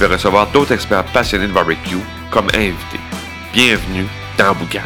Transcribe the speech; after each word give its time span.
vais 0.00 0.14
recevoir 0.14 0.50
d'autres 0.50 0.72
experts 0.72 1.04
passionnés 1.12 1.46
de 1.46 1.52
barbecue 1.52 1.98
comme 2.30 2.48
invités. 2.54 3.00
Bienvenue 3.52 4.06
dans 4.38 4.54
Boucan. 4.54 4.80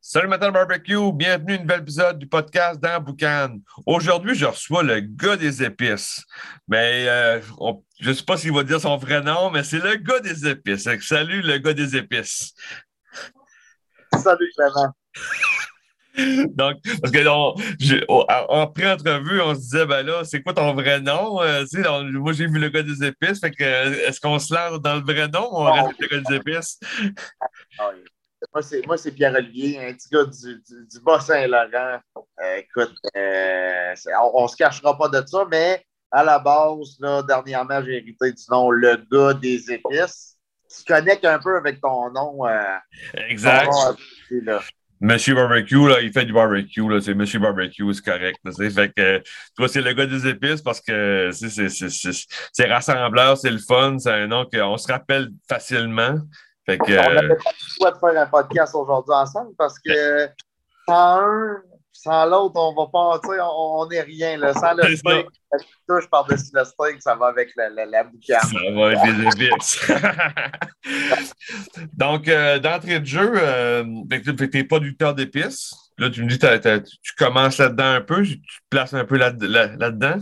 Salut 0.00 0.26
Matin 0.28 0.50
Barbecue, 0.50 1.12
bienvenue 1.12 1.54
à 1.54 1.56
un 1.56 1.60
nouvel 1.62 1.80
épisode 1.80 2.18
du 2.18 2.26
podcast 2.26 2.80
dans 2.80 3.00
Boucan. 3.00 3.58
Aujourd'hui, 3.86 4.34
je 4.34 4.46
reçois 4.46 4.82
le 4.82 5.00
gars 5.00 5.36
des 5.36 5.62
épices. 5.62 6.24
Mais 6.66 7.06
euh, 7.08 7.40
on- 7.58 7.84
je 8.00 8.10
ne 8.10 8.14
sais 8.14 8.24
pas 8.24 8.36
s'il 8.36 8.52
va 8.52 8.64
dire 8.64 8.80
son 8.80 8.96
vrai 8.96 9.20
nom, 9.20 9.50
mais 9.50 9.62
c'est 9.62 9.78
le 9.78 9.94
gars 9.96 10.20
des 10.20 10.48
épices. 10.48 10.88
Salut 11.00 11.42
le 11.42 11.58
gars 11.58 11.74
des 11.74 11.96
épices. 11.96 12.54
Salut 14.20 14.50
Clément. 14.56 14.92
Donc, 16.54 16.76
parce 17.00 17.12
que 17.12 18.04
on- 18.08 18.20
en 18.20 18.46
en 18.48 18.66
pré-entrevue, 18.68 19.40
on 19.40 19.54
se 19.54 19.60
disait, 19.60 19.86
ben 19.86 20.06
là, 20.06 20.24
c'est 20.24 20.42
quoi 20.42 20.52
ton 20.52 20.72
vrai 20.74 21.00
nom? 21.00 21.42
Euh, 21.42 21.62
tu 21.62 21.82
sais, 21.82 21.88
on- 21.88 22.04
moi, 22.04 22.32
j'ai 22.32 22.46
vu 22.46 22.58
le 22.58 22.68
gars 22.68 22.82
des 22.82 23.04
épices. 23.04 23.40
Fait 23.40 23.50
que, 23.50 23.64
euh, 23.64 24.08
est-ce 24.08 24.20
qu'on 24.20 24.38
se 24.38 24.54
lance 24.54 24.80
dans 24.80 24.94
le 24.94 25.02
vrai 25.02 25.28
nom 25.28 25.52
ou 25.52 25.56
on 25.56 25.64
reste 25.64 25.86
avec 25.86 26.00
le 26.00 26.08
gars 26.08 26.20
des 26.28 26.36
épices? 26.36 26.78
Moi, 28.86 28.98
c'est, 28.98 29.12
Pierre-Olivier, 29.12 29.88
un 29.88 29.92
petit 29.94 30.08
gars 30.10 30.24
du, 30.24 30.56
du, 30.56 30.86
du 30.86 31.00
Bas-Saint-Laurent. 31.00 31.98
Euh, 32.42 32.56
écoute, 32.56 32.94
euh, 33.16 33.94
on 34.34 34.42
ne 34.42 34.48
se 34.48 34.56
cachera 34.56 34.96
pas 34.96 35.08
de 35.08 35.26
ça, 35.26 35.46
mais 35.50 35.82
à 36.10 36.22
la 36.22 36.38
base, 36.38 36.96
là, 37.00 37.22
dernièrement, 37.22 37.82
j'ai 37.82 37.96
hérité 37.96 38.32
du 38.32 38.42
nom 38.50 38.70
Le 38.70 38.96
gars 39.10 39.34
des 39.34 39.72
épices. 39.72 40.36
Tu 40.68 40.84
connectes 40.84 41.24
un 41.24 41.38
peu 41.38 41.56
avec 41.56 41.80
ton 41.80 42.10
nom. 42.10 42.40
Exact. 43.14 43.70
ton 43.70 43.92
nom, 43.92 43.96
là. 44.42 44.60
Monsieur 45.04 45.34
Barbecue, 45.34 45.86
là, 45.86 46.00
il 46.00 46.10
fait 46.12 46.24
du 46.24 46.32
barbecue, 46.32 46.88
là, 46.88 46.98
c'est 46.98 47.12
Monsieur 47.12 47.38
Barbecue, 47.38 47.92
c'est 47.92 48.02
correct. 48.02 48.38
là, 48.42 48.52
fait 48.70 48.88
que 48.88 49.22
toi, 49.54 49.68
c'est 49.68 49.82
le 49.82 49.92
gars 49.92 50.06
des 50.06 50.26
épices 50.26 50.62
parce 50.62 50.80
que 50.80 51.28
c'est, 51.30 51.50
c'est, 51.50 51.68
c'est, 51.68 51.90
c'est, 51.90 52.26
c'est 52.50 52.72
rassembleur, 52.72 53.36
c'est 53.36 53.50
le 53.50 53.58
fun, 53.58 53.98
c'est 53.98 54.10
un 54.10 54.26
nom 54.26 54.46
qu'on 54.50 54.78
se 54.78 54.90
rappelle 54.90 55.28
facilement. 55.46 56.14
Fait 56.64 56.78
que, 56.78 56.92
On 56.92 57.16
euh, 57.16 57.18
avait 57.18 57.36
pas 57.36 57.50
le 57.50 57.68
choix 57.78 57.90
de 57.90 57.98
faire 57.98 58.22
un 58.22 58.26
podcast 58.26 58.74
aujourd'hui 58.74 59.14
ensemble 59.14 59.50
parce 59.58 59.78
que 59.78 60.26
sans 60.88 61.20
un, 61.20 61.62
sans 61.96 62.26
l'autre, 62.26 62.56
on 62.56 62.74
va 62.74 62.90
pas, 62.92 63.20
tu 63.22 63.30
sais, 63.30 63.40
on 63.40 63.80
on 63.80 63.86
n'est 63.88 64.00
rien. 64.02 64.36
Là. 64.36 64.52
Sans 64.52 64.74
le 64.74 64.82
steak, 64.96 65.26
la 65.52 65.58
touche 65.88 66.10
par-dessus 66.10 66.50
le 66.52 66.64
steak, 66.64 67.00
ça 67.00 67.14
va 67.14 67.28
avec 67.28 67.50
la, 67.56 67.70
la, 67.70 67.86
la 67.86 68.04
boucane. 68.04 68.40
Ça 68.42 68.58
va 68.74 68.86
avec 68.86 68.98
les 69.16 69.46
épices. 69.46 69.80
Donc, 71.94 72.28
euh, 72.28 72.58
d'entrée 72.58 73.00
de 73.00 73.06
jeu, 73.06 73.32
euh, 73.36 73.84
que 74.10 74.30
tu 74.30 74.50
n'es 74.58 74.64
pas 74.64 74.78
lutteur 74.78 75.14
d'épices. 75.14 75.72
Là, 75.98 76.10
tu 76.10 76.24
me 76.24 76.28
dis 76.28 76.38
tu 76.38 77.14
commences 77.16 77.58
là-dedans 77.58 77.92
un 77.92 78.00
peu, 78.00 78.22
tu 78.22 78.40
te 78.40 78.46
places 78.68 78.94
un 78.94 79.04
peu 79.04 79.16
là- 79.16 79.32
là- 79.40 79.76
là-dedans. 79.76 80.18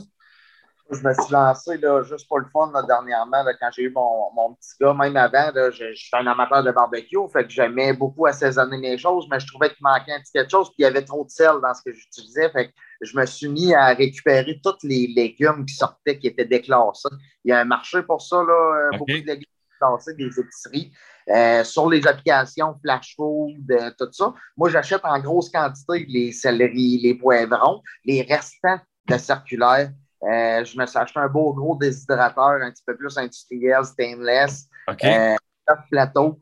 Je 0.92 1.06
me 1.06 1.14
suis 1.14 1.32
lancé 1.32 1.78
là, 1.78 2.02
juste 2.02 2.28
pour 2.28 2.38
le 2.38 2.46
fun 2.52 2.70
là, 2.72 2.82
dernièrement, 2.82 3.42
là, 3.42 3.52
quand 3.58 3.70
j'ai 3.72 3.84
eu 3.84 3.90
mon, 3.90 4.30
mon 4.34 4.54
petit 4.54 4.74
gars, 4.80 4.94
même 4.94 5.16
avant, 5.16 5.50
je, 5.54 5.94
suis 5.94 6.10
un 6.12 6.26
amateur 6.26 6.62
de 6.62 6.70
barbecue, 6.70 7.16
fait 7.32 7.44
que 7.44 7.50
j'aimais 7.50 7.92
beaucoup 7.92 8.26
assaisonner 8.26 8.78
mes 8.78 8.98
choses, 8.98 9.26
mais 9.30 9.40
je 9.40 9.46
trouvais 9.46 9.70
qu'il 9.70 9.82
manquait 9.82 10.12
un 10.12 10.20
petit 10.20 10.32
quelque 10.32 10.50
chose, 10.50 10.68
puis 10.68 10.76
il 10.80 10.82
y 10.82 10.86
avait 10.86 11.04
trop 11.04 11.24
de 11.24 11.30
sel 11.30 11.52
dans 11.62 11.74
ce 11.74 11.82
que 11.82 11.92
j'utilisais, 11.92 12.50
fait 12.50 12.68
que 12.68 12.72
je 13.00 13.16
me 13.16 13.24
suis 13.26 13.48
mis 13.48 13.74
à 13.74 13.88
récupérer 13.88 14.60
tous 14.62 14.86
les 14.86 15.06
légumes 15.08 15.64
qui 15.66 15.74
sortaient, 15.74 16.18
qui 16.18 16.26
étaient 16.26 16.44
déclassés. 16.44 17.08
Il 17.44 17.50
y 17.50 17.52
a 17.52 17.60
un 17.60 17.64
marché 17.64 18.02
pour 18.02 18.22
ça, 18.22 18.36
là, 18.36 18.52
euh, 18.52 18.88
OK. 18.92 18.98
beaucoup 18.98 19.12
de 19.12 19.26
légumes 19.26 19.46
déclassés, 19.80 20.14
des 20.14 20.40
épiceries. 20.40 20.92
Euh, 21.28 21.62
sur 21.62 21.88
les 21.88 22.06
applications 22.06 22.74
Flash 22.82 23.14
Food, 23.16 23.70
euh, 23.70 23.90
tout 23.96 24.08
ça. 24.10 24.34
Moi, 24.56 24.70
j'achète 24.70 25.02
en 25.04 25.18
grosse 25.20 25.50
quantité 25.50 26.04
les 26.08 26.32
céleris, 26.32 26.98
les 26.98 27.14
poivrons, 27.14 27.80
les 28.04 28.22
restants 28.22 28.80
de 29.08 29.16
circulaire. 29.16 29.90
Euh, 30.24 30.64
je 30.64 30.78
me 30.78 30.86
suis 30.86 30.98
acheté 30.98 31.18
un 31.18 31.28
beau 31.28 31.52
gros 31.52 31.76
déshydrateur 31.76 32.62
un 32.62 32.70
petit 32.70 32.84
peu 32.86 32.96
plus 32.96 33.16
industriel, 33.18 33.84
stainless, 33.84 34.68
OK? 34.88 35.04
euh, 35.04 35.34
quatre 35.66 35.82
plateaux. 35.90 36.38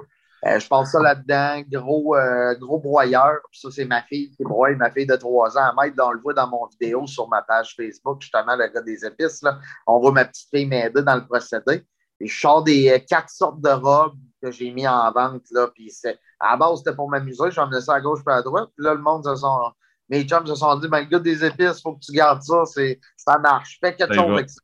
Euh, 0.46 0.58
je 0.58 0.68
passe 0.68 0.92
ça 0.92 1.00
là-dedans, 1.00 1.62
gros, 1.70 2.16
euh, 2.16 2.54
gros 2.56 2.78
broyeur. 2.78 3.38
Puis 3.50 3.60
ça, 3.60 3.68
c'est 3.70 3.84
ma 3.84 4.02
fille 4.02 4.30
qui 4.30 4.42
broye, 4.42 4.74
ma 4.76 4.90
fille 4.90 5.06
de 5.06 5.16
3 5.16 5.58
ans. 5.58 5.70
Elle 5.70 5.90
m'aide, 5.90 6.00
on 6.00 6.12
le 6.12 6.20
voit 6.20 6.32
dans 6.32 6.48
mon 6.48 6.66
vidéo 6.66 7.06
sur 7.06 7.28
ma 7.28 7.42
page 7.42 7.74
Facebook, 7.76 8.22
justement, 8.22 8.56
le 8.56 8.68
gars 8.68 8.80
des 8.80 9.04
épices. 9.04 9.42
Là. 9.42 9.58
On 9.86 10.00
voit 10.00 10.12
ma 10.12 10.24
petite 10.24 10.48
fille 10.48 10.66
m'aider 10.66 11.02
dans 11.02 11.16
le 11.16 11.26
procédé. 11.26 11.84
Et 12.20 12.26
je 12.26 12.40
sors 12.40 12.62
des 12.62 13.04
quatre 13.08 13.30
sortes 13.30 13.60
de 13.60 13.70
robes 13.70 14.16
que 14.42 14.50
j'ai 14.50 14.70
mis 14.70 14.88
en 14.88 15.10
vente. 15.12 15.42
Là, 15.50 15.68
puis 15.74 15.92
à 16.38 16.52
la 16.52 16.56
base, 16.56 16.78
c'était 16.78 16.94
pour 16.94 17.10
m'amuser. 17.10 17.50
J'en 17.50 17.70
ça 17.80 17.94
à 17.94 18.00
gauche 18.00 18.20
et 18.26 18.30
à 18.30 18.42
droite. 18.42 18.70
Puis 18.76 18.84
là, 18.84 18.94
le 18.94 19.00
monde 19.00 19.24
se 19.24 19.36
sont. 19.36 19.72
Mes 20.10 20.24
chums 20.24 20.46
se 20.46 20.54
sont 20.56 20.76
dit, 20.76 20.88
ben, 20.88 21.00
le 21.00 21.06
gars 21.06 21.18
des 21.20 21.44
épices, 21.44 21.78
il 21.78 21.82
faut 21.82 21.94
que 21.94 22.04
tu 22.04 22.12
gardes 22.12 22.42
ça. 22.42 22.64
C'est, 22.66 23.00
ça 23.16 23.38
marche. 23.38 23.78
Fais 23.80 23.94
quelque 23.94 24.14
chose 24.14 24.32
avec 24.32 24.50
ça. 24.50 24.60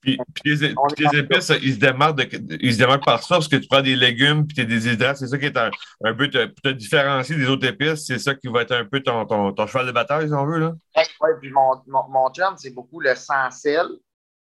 Puis, 0.00 0.18
puis 0.34 0.54
les, 0.56 0.74
puis 0.96 1.18
épices, 1.18 1.52
ils 1.62 1.74
se, 1.74 1.78
démarquent 1.78 2.16
de- 2.16 2.58
ils 2.60 2.74
se 2.74 2.78
démarquent 2.78 3.06
par 3.06 3.22
ça 3.22 3.36
parce 3.36 3.48
que 3.48 3.56
tu 3.56 3.66
prends 3.66 3.80
des 3.80 3.96
légumes 3.96 4.46
puis 4.46 4.54
tu 4.54 4.66
déshydrates. 4.66 5.16
C'est 5.16 5.28
ça 5.28 5.38
qui 5.38 5.46
est 5.46 5.56
un, 5.56 5.70
un 6.04 6.14
peu 6.14 6.28
te, 6.28 6.44
pour 6.46 6.60
te 6.62 6.68
différencier 6.68 7.36
des 7.36 7.48
autres 7.48 7.66
épices. 7.66 8.04
C'est 8.06 8.18
ça 8.18 8.34
qui 8.34 8.48
va 8.48 8.62
être 8.62 8.72
un 8.72 8.84
peu 8.84 9.00
ton, 9.00 9.24
ton, 9.24 9.52
ton 9.52 9.66
cheval 9.66 9.86
de 9.86 9.92
bataille, 9.92 10.28
si 10.28 10.34
on 10.34 10.44
veut. 10.44 10.58
Là. 10.58 10.72
Ouais, 10.96 11.30
puis 11.40 11.50
mon, 11.50 11.82
mon, 11.86 12.08
mon 12.10 12.30
chum, 12.32 12.54
c'est 12.58 12.70
beaucoup 12.74 13.00
le 13.00 13.14
sans 13.14 13.50
sel. 13.50 13.86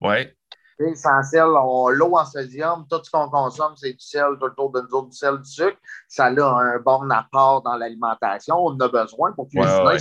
Ouais. 0.00 0.34
Sais, 0.78 0.94
Sans 0.94 1.22
sel, 1.22 1.46
l'eau 1.46 2.16
en 2.16 2.24
sodium, 2.24 2.86
tout 2.90 3.00
ce 3.02 3.10
qu'on 3.10 3.28
consomme, 3.28 3.74
c'est 3.76 3.92
du 3.92 4.04
sel, 4.04 4.36
tout 4.40 4.46
autour 4.46 4.70
de 4.72 4.80
nous 4.80 4.94
autres, 4.96 5.08
du 5.08 5.16
sel, 5.16 5.38
du 5.38 5.50
sucre. 5.50 5.78
Ça 6.08 6.26
a 6.26 6.30
un 6.30 6.78
bon 6.78 7.10
apport 7.10 7.62
dans 7.62 7.76
l'alimentation. 7.76 8.56
On 8.56 8.70
en 8.70 8.80
a 8.80 8.88
besoin 8.88 9.32
pour 9.32 9.48
cuisiner. 9.48 9.82
Ouais, 9.82 9.94
ouais. 9.94 9.98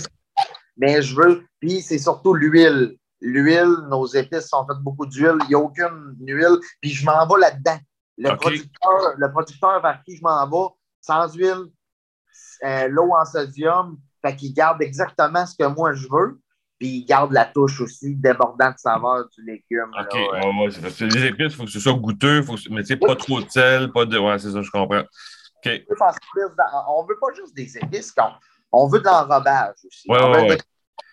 Mais 0.77 1.01
je 1.01 1.15
veux, 1.15 1.45
puis 1.59 1.81
c'est 1.81 1.99
surtout 1.99 2.33
l'huile. 2.33 2.97
L'huile, 3.19 3.75
nos 3.89 4.07
épices 4.07 4.47
sont 4.47 4.65
faites 4.65 4.81
beaucoup 4.81 5.05
d'huile. 5.05 5.37
Il 5.43 5.49
n'y 5.49 5.55
a 5.55 5.59
aucune 5.59 6.15
huile. 6.21 6.57
Puis 6.81 6.91
je 6.91 7.05
m'en 7.05 7.27
vais 7.27 7.39
là-dedans. 7.39 7.77
Le, 8.17 8.35
producteur, 8.35 9.13
le 9.17 9.31
producteur 9.31 9.81
vers 9.81 10.01
qui 10.03 10.17
je 10.17 10.21
m'en 10.23 10.47
vais, 10.47 10.73
sans 11.01 11.33
huile, 11.35 11.65
euh, 12.63 12.87
l'eau 12.87 13.11
en 13.13 13.25
sodium, 13.25 13.97
fait 14.21 14.35
qu'il 14.35 14.53
garde 14.53 14.81
exactement 14.81 15.45
ce 15.45 15.55
que 15.55 15.67
moi 15.67 15.93
je 15.93 16.07
veux. 16.09 16.39
Puis 16.81 16.87
il 16.89 17.05
garde 17.05 17.31
la 17.31 17.45
touche 17.45 17.79
aussi 17.79 18.15
débordante 18.15 18.73
de 18.73 18.79
saveur 18.79 19.29
du 19.37 19.45
légume. 19.45 19.91
OK. 19.91 20.13
là, 20.15 20.19
ouais. 20.19 20.45
Ouais, 20.47 20.63
ouais, 20.65 20.71
c'est 20.71 20.81
parce 20.81 20.97
que 20.97 21.03
les 21.05 21.25
épices, 21.25 21.53
il 21.53 21.55
faut 21.55 21.65
que 21.65 21.69
ce 21.69 21.79
soit 21.79 21.93
goûteux, 21.93 22.41
faut 22.41 22.55
que, 22.55 22.69
mais 22.71 22.81
tu 22.81 22.87
sais, 22.87 22.95
pas 22.97 23.15
trop 23.15 23.39
de 23.39 23.47
sel, 23.51 23.91
pas 23.91 24.03
de. 24.05 24.17
Ouais, 24.17 24.39
c'est 24.39 24.49
ça, 24.49 24.63
je 24.63 24.71
comprends. 24.71 25.01
OK. 25.63 25.81
On 25.91 27.01
On 27.01 27.05
veut 27.05 27.19
pas 27.21 27.27
juste 27.35 27.55
des 27.55 27.77
épices, 27.77 28.11
on, 28.17 28.31
on 28.71 28.87
veut 28.87 28.97
de 28.97 29.05
l'enrobage 29.05 29.75
aussi. 29.85 30.09
Ouais, 30.09 30.17
on 30.23 30.31
ouais, 30.31 30.41
veut 30.41 30.47
ouais. 30.53 30.57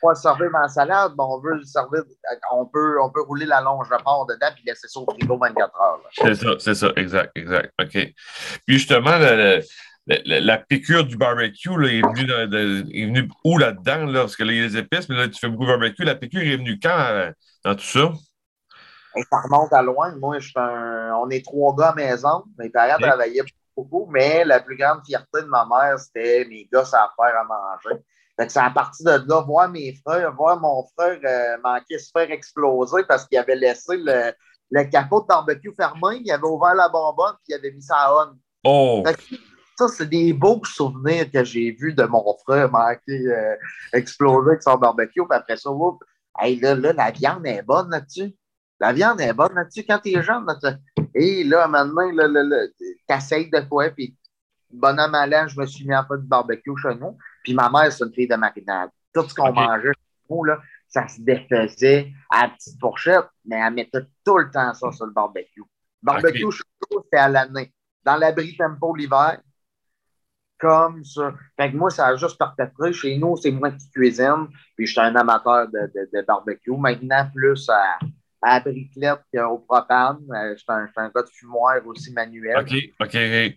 pas 0.01 0.09
le 0.09 0.15
servir 0.15 0.51
dans 0.51 0.61
la 0.61 0.69
salade, 0.69 1.13
mais 1.19 1.25
on 1.25 1.39
veut 1.39 1.57
le 1.57 1.65
servir. 1.65 2.03
On 2.51 2.65
peut, 2.65 2.99
on 3.03 3.11
peut 3.11 3.21
rouler 3.25 3.45
la 3.45 3.61
longe 3.61 3.91
de 3.91 4.03
porc 4.03 4.25
dedans 4.25 4.49
puis 4.55 4.65
laisser 4.67 4.89
ça 4.89 5.01
au 5.01 5.05
frigo 5.11 5.37
24 5.37 5.81
heures. 5.83 6.01
C'est 6.13 6.35
ça, 6.35 6.49
c'est 6.59 6.75
ça, 6.77 6.93
exact, 6.97 7.31
exact. 7.37 7.75
OK. 7.79 7.91
Puis 8.67 8.79
justement, 8.79 9.19
le- 9.19 9.37
le- 9.37 9.61
la 10.25 10.59
piqûre 10.59 11.05
du 11.05 11.17
barbecue 11.17 11.77
là, 11.79 11.89
est, 11.89 12.01
venue 12.03 12.25
de- 12.25 12.47
de- 12.47 12.87
est 12.93 13.07
venue 13.07 13.29
où 13.45 13.59
là-dedans? 13.59 14.07
Là? 14.07 14.21
Parce 14.21 14.37
que 14.37 14.45
là, 14.45 14.53
il 14.53 14.59
y 14.59 14.63
a 14.63 14.67
les 14.67 14.77
épices, 14.77 15.09
mais 15.09 15.17
là, 15.17 15.29
tu 15.29 15.39
fais 15.39 15.49
beaucoup 15.49 15.65
de 15.65 15.71
barbecue. 15.71 16.05
La 16.05 16.15
piqûre 16.15 16.43
est 16.43 16.57
venue 16.57 16.79
quand 16.83 16.99
euh, 16.99 17.31
dans 17.65 17.75
tout 17.75 17.85
ça? 17.85 18.13
Et 19.17 19.23
ça 19.31 19.41
remonte 19.43 19.73
à 19.73 19.83
loin. 19.83 20.15
Moi, 20.17 20.39
je 20.39 20.49
suis 20.49 20.59
un- 20.59 21.15
on 21.17 21.29
est 21.31 21.45
trois 21.45 21.75
gars 21.77 21.91
à 21.91 21.95
maison. 21.95 22.45
Mes 22.59 22.71
parents 22.71 22.99
travaillaient 22.99 23.43
beaucoup, 23.77 24.09
mais 24.11 24.45
la 24.45 24.61
plus 24.61 24.77
grande 24.77 25.01
fierté 25.05 25.43
de 25.43 25.47
ma 25.47 25.67
mère, 25.67 25.99
c'était 25.99 26.47
mes 26.49 26.69
gosses 26.73 26.95
à 26.95 27.11
faire 27.17 27.39
à 27.41 27.45
manger. 27.45 28.01
Fait 28.39 28.47
que 28.47 28.53
c'est 28.53 28.61
à 28.61 28.71
partir 28.71 29.05
de 29.05 29.29
là, 29.29 29.41
voir 29.41 29.69
mes 29.69 29.95
frères, 30.07 30.33
voir 30.35 30.61
mon 30.61 30.87
frère 30.97 31.19
euh, 31.25 31.59
manquer 31.63 31.99
se 31.99 32.11
faire 32.17 32.31
exploser 32.31 33.03
parce 33.09 33.27
qu'il 33.27 33.37
avait 33.37 33.57
laissé 33.57 33.97
le, 33.97 34.33
le 34.71 34.85
capot 34.85 35.23
de 35.23 35.27
barbecue 35.27 35.73
fermé, 35.77 36.21
il 36.25 36.31
avait 36.31 36.45
ouvert 36.45 36.75
la 36.75 36.89
bonbonne 36.89 37.35
puis 37.45 37.47
il 37.49 37.55
avait 37.55 37.73
mis 37.73 37.83
ça 37.83 37.97
à 37.97 38.13
on. 38.15 38.39
Oh! 38.63 39.03
Fait 39.05 39.15
que 39.15 39.35
ça, 39.79 39.87
c'est 39.87 40.09
des 40.09 40.33
beaux 40.33 40.61
souvenirs 40.65 41.31
que 41.31 41.45
j'ai 41.45 41.71
vus 41.71 41.95
de 41.95 42.03
mon 42.03 42.37
frère 42.45 42.69
manquer 42.71 43.27
euh, 43.29 43.55
exploser 43.93 44.51
avec 44.51 44.63
son 44.63 44.77
barbecue. 44.77 45.21
Puis 45.21 45.39
après 45.39 45.57
ça, 45.57 45.71
whoop, 45.71 46.03
hey, 46.37 46.59
là, 46.59 46.75
là, 46.75 46.93
la 46.93 47.13
viande 47.13 47.47
est 47.47 47.63
bonne 47.63 47.89
là-dessus. 47.91 48.35
La 48.81 48.93
viande 48.93 49.21
est 49.21 49.33
bonne 49.33 49.55
là-dessus 49.55 49.85
quand 49.89 50.01
t'es 50.01 50.21
jeune. 50.21 50.45
Là, 50.47 50.57
tu- 50.61 51.03
Et 51.15 51.45
là, 51.45 51.69
maintenant, 51.69 52.11
là, 52.11 52.27
là, 52.27 52.43
là, 52.43 52.67
t'essayes 53.07 53.51
de 53.51 53.61
quoi, 53.61 53.91
puis 53.91 54.17
bon 54.69 54.99
an, 54.99 55.09
mal 55.09 55.33
an, 55.33 55.47
je 55.47 55.61
me 55.61 55.65
suis 55.65 55.87
mis 55.87 55.95
à 55.95 56.05
faire 56.05 56.19
du 56.19 56.27
barbecue 56.27 56.77
chez 56.83 56.95
nous. 56.97 57.17
Puis 57.45 57.55
ma 57.55 57.71
mère, 57.71 57.93
c'est 57.93 58.05
une 58.05 58.13
fille 58.13 58.29
de 58.29 58.35
marinade. 58.35 58.91
Tout 59.15 59.29
ce 59.29 59.35
qu'on 59.35 59.53
mangeait, 59.53 59.93
nous, 60.29 60.43
là, 60.43 60.59
ça 60.89 61.07
se 61.07 61.21
défaisait 61.21 62.13
à 62.31 62.43
la 62.43 62.49
petite 62.49 62.81
fourchette, 62.81 63.27
mais 63.45 63.57
elle 63.57 63.75
mettait 63.75 64.03
tout 64.25 64.39
le 64.39 64.51
temps 64.51 64.75
ça 64.75 64.91
sur 64.91 65.07
le 65.07 65.13
barbecue. 65.13 65.63
Barbecue 66.03 66.45
okay. 66.45 66.57
chaud, 66.57 67.07
c'est 67.13 67.19
à 67.19 67.29
l'année. 67.29 67.73
Dans 68.05 68.17
l'abri 68.17 68.57
tempo 68.57 68.95
l'hiver, 68.95 69.41
comme 70.59 71.05
ça. 71.05 71.33
Fait 71.57 71.71
que 71.71 71.77
moi, 71.77 71.91
ça 71.91 72.07
a 72.09 72.17
juste 72.17 72.39
perpétré. 72.39 72.93
Chez 72.93 73.17
nous, 73.19 73.37
c'est 73.37 73.51
moi 73.51 73.71
qui 73.71 73.91
cuisine, 73.91 74.49
puis 74.77 74.87
je 74.87 74.93
suis 74.93 75.01
un 75.01 75.15
amateur 75.17 75.69
de, 75.69 75.91
de, 75.95 76.09
de, 76.13 76.27
barbecue. 76.27 76.77
Maintenant, 76.77 77.29
plus 77.35 77.69
à, 77.69 77.99
à 78.43 78.61
briquelette 78.61 79.21
qu'au 79.33 79.59
propane. 79.59 80.19
Euh, 80.31 80.53
je 80.53 80.59
suis 80.59 80.67
un, 80.69 80.89
un, 80.97 81.09
gars 81.09 81.23
de 81.23 81.31
fumoir 81.33 81.77
aussi 81.87 82.13
manuel. 82.13 82.59
OK, 82.59 82.75
OK. 83.01 83.13
J'aime 83.13 83.57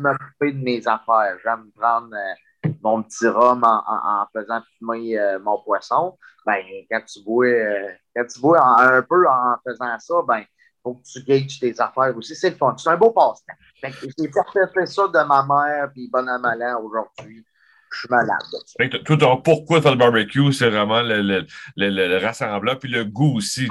m'occuper 0.00 0.52
de 0.52 0.62
mes 0.62 0.86
affaires. 0.86 1.36
J'aime 1.44 1.70
prendre 1.76 2.14
euh, 2.14 2.70
mon 2.82 3.02
petit 3.02 3.26
rhum 3.26 3.62
en, 3.64 3.82
en, 3.86 4.22
en 4.22 4.26
faisant 4.32 4.62
fumer 4.78 5.18
euh, 5.18 5.38
mon 5.40 5.62
poisson. 5.62 6.16
Ben, 6.46 6.62
quand 6.90 7.00
tu 7.06 7.22
bois, 7.24 7.46
euh, 7.46 7.88
quand 8.14 8.26
tu 8.26 8.40
bois 8.40 8.60
un, 8.60 8.98
un 8.98 9.02
peu 9.02 9.28
en 9.28 9.56
faisant 9.66 9.98
ça, 9.98 10.14
ben, 10.26 10.44
faut 10.82 10.94
que 10.94 11.02
tu 11.04 11.22
gages 11.22 11.60
tes 11.60 11.80
affaires 11.80 12.16
aussi. 12.16 12.34
C'est 12.34 12.50
le 12.50 12.56
fun. 12.56 12.74
C'est 12.76 12.90
un 12.90 12.96
beau 12.96 13.10
passe-temps. 13.10 13.54
J'ai 13.82 14.30
fait 14.74 14.86
ça 14.86 15.08
de 15.08 15.26
ma 15.26 15.46
mère, 15.46 15.90
puis 15.92 16.08
bon 16.12 16.28
à 16.28 16.38
malin 16.38 16.76
aujourd'hui. 16.78 17.44
Je 17.92 17.98
suis 17.98 18.08
malade. 18.08 18.38
Fait 18.78 18.88
que 18.88 18.96
toi, 18.98 19.16
ton 19.18 19.36
pourquoi 19.42 19.82
faire 19.82 19.92
le 19.92 19.98
barbecue, 19.98 20.50
c'est 20.52 20.70
vraiment 20.70 21.02
le, 21.02 21.20
le, 21.20 21.46
le, 21.76 22.08
le, 22.08 22.16
rassemblement, 22.16 22.74
puis 22.76 22.90
le 22.90 23.04
goût 23.04 23.36
aussi. 23.36 23.68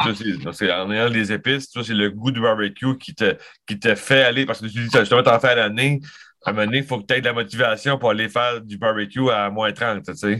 C'est, 0.53 0.71
en 0.71 0.91
ayant 0.91 1.09
des 1.09 1.31
épices, 1.31 1.69
c'est 1.73 1.93
le 1.93 2.11
goût 2.11 2.31
du 2.31 2.39
barbecue 2.39 2.97
qui 2.99 3.15
te, 3.15 3.35
qui 3.65 3.79
te 3.79 3.95
fait 3.95 4.23
aller, 4.23 4.45
parce 4.45 4.61
que 4.61 4.67
tu 4.67 4.73
dis, 4.73 4.89
justement, 4.91 5.23
t'en 5.23 5.39
fais 5.39 5.49
à 5.49 5.55
l'année. 5.55 6.01
À 6.45 6.51
un 6.51 6.53
moment 6.53 6.65
donné, 6.65 6.77
il 6.79 6.83
faut 6.83 6.99
que 6.99 7.05
tu 7.07 7.15
aies 7.15 7.21
de 7.21 7.25
la 7.25 7.33
motivation 7.33 7.97
pour 7.97 8.11
aller 8.11 8.29
faire 8.29 8.61
du 8.61 8.77
barbecue 8.77 9.29
à 9.31 9.49
moins 9.49 9.71
30, 9.71 10.03
tu 10.03 10.15
sais. 10.15 10.39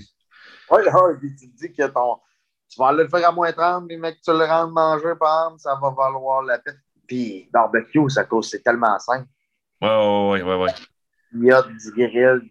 Oui, 0.69 0.81
tu 1.37 1.49
te 1.49 1.57
dis 1.57 1.73
que 1.73 1.87
ton, 1.87 2.17
tu 2.71 2.79
vas 2.79 2.87
aller 2.87 3.03
le 3.03 3.09
faire 3.09 3.27
à 3.27 3.31
moins 3.31 3.51
30, 3.51 3.87
puis 3.87 3.97
mec, 3.97 4.17
tu 4.23 4.31
le 4.31 4.45
rends 4.45 4.69
manger, 4.69 5.13
par 5.19 5.45
exemple, 5.45 5.59
ça 5.59 5.77
va 5.81 5.89
valoir 5.89 6.41
la 6.43 6.57
peine. 6.57 6.79
Puis 7.05 7.49
barbecue, 7.51 8.09
ça 8.09 8.23
cause, 8.23 8.49
c'est 8.49 8.63
tellement 8.63 8.97
simple. 8.99 9.27
Oui, 9.81 9.89
oui, 9.89 10.41
oui, 10.41 10.55
oui. 10.55 10.69
Il 11.33 11.45
y 11.45 11.51
a 11.51 11.61
du 11.63 11.91
grill, 11.91 12.41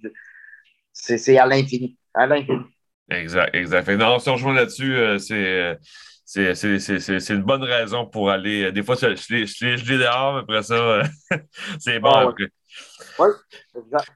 c'est 0.93 1.39
à 1.39 1.47
l'infini. 1.47 1.97
À 2.13 2.27
l'infini. 2.27 2.65
Exact, 3.09 3.55
exact. 3.55 3.85
Fait, 3.85 3.97
non, 3.97 4.19
si 4.19 4.29
on 4.29 4.35
rejoint 4.35 4.55
là-dessus, 4.55 4.95
euh, 4.95 5.19
c'est. 5.19 6.55
c'est 6.55 7.35
une 7.35 7.43
bonne 7.43 7.65
raison 7.65 8.07
pour 8.07 8.31
aller. 8.31 8.65
Euh, 8.65 8.73
des 8.73 8.83
fois, 8.83 8.97
je 9.01 9.07
l'ai 9.07 9.47
je 9.47 9.99
dehors, 9.99 10.35
mais 10.35 10.41
après 10.41 10.63
ça, 10.63 11.03
c'est 11.79 11.99
bon. 11.99 12.11
Ah, 12.13 12.27
oui, 12.27 12.47
ouais, 13.19 13.31
exact. 13.77 14.13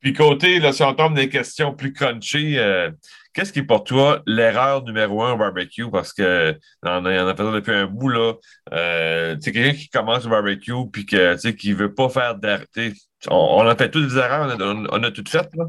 Puis 0.00 0.12
côté, 0.12 0.60
là, 0.60 0.72
si 0.72 0.82
on 0.82 0.94
tombe 0.94 1.14
des 1.14 1.28
questions 1.28 1.74
plus 1.74 1.92
crunchy, 1.92 2.56
euh, 2.58 2.90
qu'est-ce 3.32 3.52
qui 3.52 3.60
est 3.60 3.64
pour 3.64 3.82
toi 3.82 4.22
l'erreur 4.26 4.84
numéro 4.84 5.22
un 5.24 5.32
au 5.32 5.36
barbecue? 5.36 5.90
Parce 5.90 6.12
que 6.12 6.56
on 6.84 7.04
a, 7.04 7.24
on 7.24 7.28
a 7.28 7.34
fait 7.34 7.52
depuis 7.52 7.72
un 7.74 7.86
bout, 7.86 8.08
là. 8.08 8.34
Euh, 8.72 9.34
tu 9.36 9.42
sais, 9.42 9.52
quelqu'un 9.52 9.76
qui 9.76 9.88
commence 9.88 10.26
au 10.26 10.28
barbecue 10.28 10.72
puis 10.92 11.04
que, 11.04 11.34
tu 11.34 11.40
sais, 11.40 11.56
qui 11.56 11.72
veut 11.72 11.94
pas 11.94 12.08
faire 12.08 12.36
d'arrêt. 12.36 12.92
On, 13.28 13.34
on, 13.34 13.66
a 13.66 13.74
fait 13.74 13.90
toutes 13.90 14.08
des 14.08 14.16
erreurs, 14.18 14.46
on 14.46 14.60
a, 14.60 14.64
on, 14.64 14.86
on 14.90 15.02
a 15.02 15.10
toutes 15.10 15.28
faites, 15.28 15.54
là. 15.56 15.64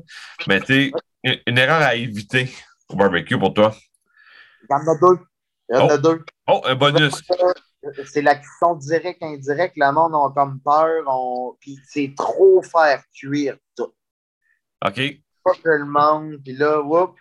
Mais 0.47 0.59
tu 0.59 0.65
sais, 0.65 0.91
une, 1.23 1.37
une, 1.47 1.57
erreur 1.57 1.81
à 1.81 1.95
éviter 1.95 2.51
au 2.89 2.95
barbecue 2.95 3.37
pour 3.37 3.53
toi? 3.53 3.75
Il 4.63 4.67
y 4.69 4.73
en 4.75 4.87
a 4.87 4.97
deux. 4.99 5.19
Il 5.69 5.75
y 5.75 5.79
en 5.79 5.87
oh. 5.87 5.91
a 5.91 5.97
deux. 5.97 6.25
Oh, 6.47 6.61
un 6.65 6.75
bonus. 6.75 7.23
C'est 8.05 8.21
la 8.21 8.35
cuisson 8.35 8.75
directe, 8.75 9.23
indirecte. 9.23 9.75
Le 9.77 9.91
monde 9.91 10.13
a 10.13 10.33
comme 10.33 10.59
peur. 10.59 11.03
On... 11.07 11.55
Puis 11.59 11.79
c'est 11.87 12.13
trop 12.15 12.61
faire 12.61 13.01
cuire 13.13 13.57
tout. 13.75 13.93
OK. 14.85 15.01
Pas 15.43 15.53
que 15.53 15.69
le 15.69 15.85
monde, 15.85 16.37
puis 16.43 16.53
là, 16.53 16.81
whoop, 16.81 17.15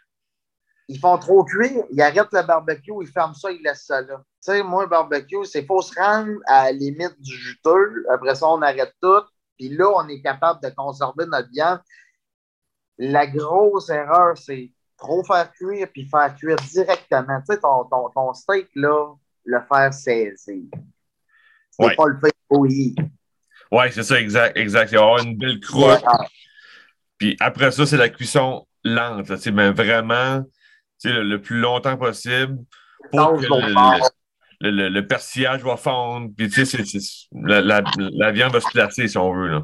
ils 0.88 0.98
font 0.98 1.18
trop 1.18 1.44
cuire, 1.44 1.84
ils 1.90 2.00
arrêtent 2.00 2.32
le 2.32 2.46
barbecue, 2.46 2.92
ils 3.02 3.08
ferment 3.08 3.34
ça, 3.34 3.50
ils 3.50 3.62
laissent 3.62 3.86
ça 3.86 4.00
là. 4.00 4.16
Tu 4.16 4.52
sais, 4.52 4.62
moi, 4.62 4.84
le 4.84 4.88
barbecue, 4.88 5.44
c'est 5.44 5.66
faut 5.66 5.82
se 5.82 5.94
rendre 5.94 6.38
à 6.46 6.64
la 6.64 6.72
limite 6.72 7.20
du 7.20 7.34
juteux. 7.34 8.06
Après 8.10 8.34
ça, 8.34 8.48
on 8.48 8.62
arrête 8.62 8.94
tout. 9.02 9.22
Puis 9.58 9.68
là, 9.68 9.90
on 9.96 10.08
est 10.08 10.22
capable 10.22 10.62
de 10.62 10.70
conserver 10.70 11.26
notre 11.26 11.50
viande. 11.50 11.80
La 12.96 13.26
grosse 13.26 13.90
erreur, 13.90 14.38
c'est 14.38 14.72
trop 14.96 15.22
faire 15.24 15.52
cuire 15.52 15.88
puis 15.92 16.08
faire 16.08 16.34
cuire 16.36 16.56
directement. 16.56 17.40
Tu 17.40 17.54
sais, 17.54 17.60
ton, 17.60 17.84
ton, 17.84 18.08
ton 18.10 18.32
steak, 18.32 18.68
là, 18.74 19.14
le 19.44 19.60
faire 19.72 19.92
saisir. 19.92 20.64
C'est 21.70 21.84
ouais. 21.84 21.96
pas 21.96 22.06
le 22.06 22.18
fait 22.18 22.34
bouillir. 22.48 22.94
Oui, 23.70 23.84
c'est 23.92 24.02
ça, 24.02 24.18
exact, 24.18 24.56
exact. 24.56 24.90
Il 24.92 24.98
va 24.98 25.00
y 25.00 25.04
avoir 25.04 25.24
une 25.24 25.36
belle 25.36 25.60
croûte. 25.60 26.02
Puis 27.18 27.36
après 27.40 27.70
ça, 27.70 27.84
c'est 27.86 27.96
la 27.96 28.08
cuisson 28.08 28.66
lente, 28.84 29.28
là, 29.28 29.36
mais 29.52 29.70
vraiment 29.70 30.44
le, 31.04 31.22
le, 31.22 31.40
plus 31.40 31.58
longtemps 31.58 31.96
possible 31.96 32.58
pour 33.12 33.36
que 33.36 33.46
le, 34.60 34.70
le, 34.70 34.88
le, 34.88 35.06
persillage 35.06 35.62
va 35.62 35.76
fondre. 35.76 36.30
Puis 36.36 36.48
tu 36.48 36.64
sais, 36.64 36.78
la, 37.32 37.60
la, 37.60 37.82
la, 37.96 38.30
viande 38.32 38.52
va 38.52 38.60
se 38.60 38.70
placer, 38.70 39.08
si 39.08 39.18
on 39.18 39.32
veut. 39.32 39.48
Là. 39.48 39.62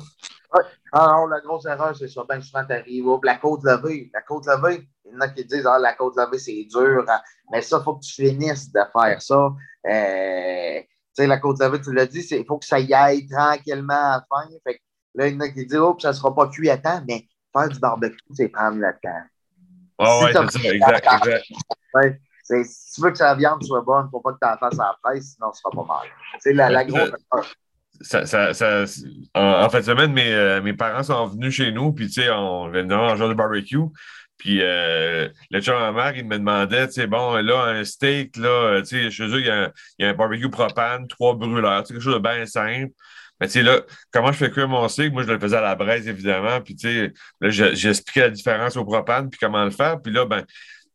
Alors, 0.93 1.27
la 1.27 1.41
grosse 1.41 1.67
erreur, 1.67 1.97
c'est 1.97 2.07
ça. 2.07 2.23
Ben 2.29 2.41
souvent, 2.41 2.65
tu 2.65 2.73
arrives, 2.73 3.05
la 3.25 3.37
côte 3.37 3.65
levée. 3.65 4.11
La 4.15 4.23
côte 4.23 4.47
levée, 4.47 4.89
il 5.05 5.13
y 5.13 5.17
en 5.17 5.21
a 5.21 5.29
qui 5.29 5.45
disent, 5.45 5.67
ah, 5.67 5.79
la 5.79 5.93
côte 5.95 6.17
levée, 6.17 6.39
c'est 6.39 6.65
dur. 6.71 7.05
Mais 7.51 7.63
ça, 7.63 7.79
il 7.81 7.85
faut 7.85 7.97
que 7.97 8.05
tu 8.05 8.13
finisses 8.13 8.71
de 8.71 8.81
faire 8.93 9.21
ça. 9.21 9.53
Euh, 9.87 10.81
tu 10.81 10.89
sais, 11.15 11.27
la 11.27 11.39
côte 11.39 11.59
levée, 11.61 11.81
tu 11.81 11.93
l'as 11.93 12.07
dit, 12.07 12.25
il 12.31 12.45
faut 12.47 12.59
que 12.59 12.65
ça 12.65 12.79
y 12.79 12.95
aille 12.95 13.27
tranquillement 13.27 13.93
à 13.93 14.19
la 14.19 14.25
fin. 14.29 14.49
Fait 14.63 14.75
que 14.75 14.81
là, 15.17 15.27
il 15.27 15.35
y 15.35 15.37
en 15.37 15.41
a 15.41 15.49
qui 15.49 15.67
disent, 15.67 15.79
oh, 15.79 15.97
ça 15.99 16.09
ne 16.09 16.13
sera 16.13 16.33
pas 16.33 16.49
cuit 16.49 16.71
à 16.71 16.79
temps, 16.79 17.03
mais 17.09 17.27
faire 17.57 17.69
du 17.69 17.79
barbecue, 17.79 18.17
c'est 18.33 18.49
prendre 18.49 18.79
le 18.79 18.93
temps. 19.03 19.23
Ah 19.99 20.19
si 20.19 20.25
ouais, 20.25 20.33
c'est 20.33 20.59
ça, 20.59 20.75
exact, 20.75 21.09
exact. 21.13 21.45
Ouais, 21.95 22.21
si 22.43 22.95
tu 22.95 23.01
veux 23.01 23.11
que 23.11 23.19
la 23.21 23.35
viande 23.35 23.63
soit 23.63 23.83
bonne, 23.83 24.03
il 24.03 24.07
ne 24.07 24.11
faut 24.11 24.21
pas 24.21 24.33
que 24.33 24.39
tu 24.43 24.49
en 24.49 24.57
fasses 24.59 24.79
à 24.79 24.85
la 24.85 24.97
presse, 25.03 25.35
sinon 25.35 25.53
ce 25.53 25.61
sera 25.61 25.71
pas 25.71 25.95
mal. 25.95 26.09
C'est 26.41 26.53
la, 26.53 26.69
la 26.69 26.85
grosse. 26.85 27.11
Ça, 28.01 28.27
ça, 28.27 28.53
ça, 28.53 28.85
en, 29.35 29.65
en 29.65 29.69
fin 29.71 29.79
de 29.79 29.85
semaine, 29.85 30.13
mes, 30.13 30.33
euh, 30.33 30.61
mes 30.61 30.73
parents 30.75 31.05
sont 31.05 31.27
venus 31.27 31.55
chez 31.55 31.71
nous, 31.71 31.93
puis 31.93 32.09
tu 32.09 32.23
sais, 32.23 32.31
on 32.31 32.69
vient 32.69 32.85
de 32.85 32.95
manger 32.95 33.29
de 33.29 33.35
barbecue. 33.35 33.79
Puis 34.37 34.59
euh, 34.61 35.29
le 35.51 35.61
chum 35.61 35.77
à 35.77 35.93
ma 35.93 36.05
mère, 36.11 36.17
il 36.17 36.27
me 36.27 36.37
demandait, 36.37 36.89
tu 36.89 36.95
sais, 36.95 37.07
bon, 37.07 37.37
là, 37.37 37.67
un 37.67 37.85
steak, 37.85 38.37
là, 38.37 38.81
tu 38.83 38.87
sais, 38.87 39.11
chez 39.13 39.29
eux, 39.29 39.39
il 39.39 39.47
y, 39.47 39.51
a 39.51 39.67
un, 39.67 39.73
il 39.99 40.05
y 40.05 40.09
a 40.09 40.11
un 40.11 40.15
barbecue 40.15 40.51
propane, 40.51 41.07
trois 41.07 41.35
brûleurs, 41.37 41.85
quelque 41.85 42.01
chose 42.01 42.15
de 42.15 42.19
bien 42.19 42.45
simple. 42.45 42.93
Mais 43.41 43.47
tu 43.47 43.55
sais, 43.55 43.63
là, 43.63 43.81
comment 44.13 44.33
je 44.33 44.39
fais 44.39 44.51
cuire 44.51 44.69
mon 44.69 44.87
steak? 44.89 45.13
Moi, 45.13 45.25
je 45.25 45.33
le 45.33 45.39
faisais 45.39 45.57
à 45.57 45.61
la 45.61 45.75
braise, 45.75 46.07
évidemment. 46.07 46.61
Puis, 46.61 46.77
tu 46.77 46.89
sais, 46.89 47.13
là, 47.41 47.51
j'expliquais 47.51 48.21
la 48.21 48.31
différence 48.31 48.77
au 48.77 48.85
propane, 48.85 49.29
puis 49.29 49.39
comment 49.41 49.65
le 49.65 49.71
faire. 49.71 50.01
Puis 50.01 50.13
là, 50.13 50.25
ben, 50.25 50.43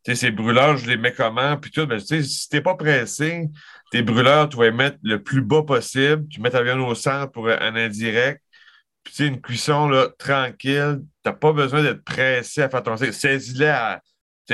tu 0.03 0.11
sais, 0.11 0.15
ces 0.15 0.31
brûleurs, 0.31 0.77
je 0.77 0.87
les 0.87 0.97
mets 0.97 1.13
comment? 1.13 1.57
Puis 1.57 1.71
tout, 1.71 1.85
ben, 1.85 1.99
tu 1.99 2.05
sais, 2.05 2.23
si 2.23 2.47
t'es 2.49 2.61
pas 2.61 2.75
pressé, 2.75 3.49
tes 3.91 4.01
brûleurs, 4.01 4.47
tu 4.49 4.57
vas 4.57 4.65
les 4.65 4.71
mettre 4.71 4.97
le 5.03 5.21
plus 5.21 5.41
bas 5.41 5.63
possible. 5.63 6.27
Tu 6.29 6.41
mets 6.41 6.49
ta 6.51 6.63
viande 6.63 6.79
au 6.79 6.95
centre 6.95 7.31
pour 7.31 7.49
un 7.49 7.75
indirect. 7.75 8.41
Puis, 9.03 9.13
tu 9.13 9.23
sais, 9.23 9.27
une 9.27 9.41
cuisson, 9.41 9.89
là, 9.89 10.07
tranquille. 10.17 11.01
T'as 11.23 11.33
pas 11.33 11.51
besoin 11.51 11.83
d'être 11.83 12.03
pressé 12.03 12.61
à 12.61 12.69
faire 12.69 12.83
ton 12.83 12.95
steak. 12.95 13.13
Saisis-les 13.13 13.67
à, 13.67 14.01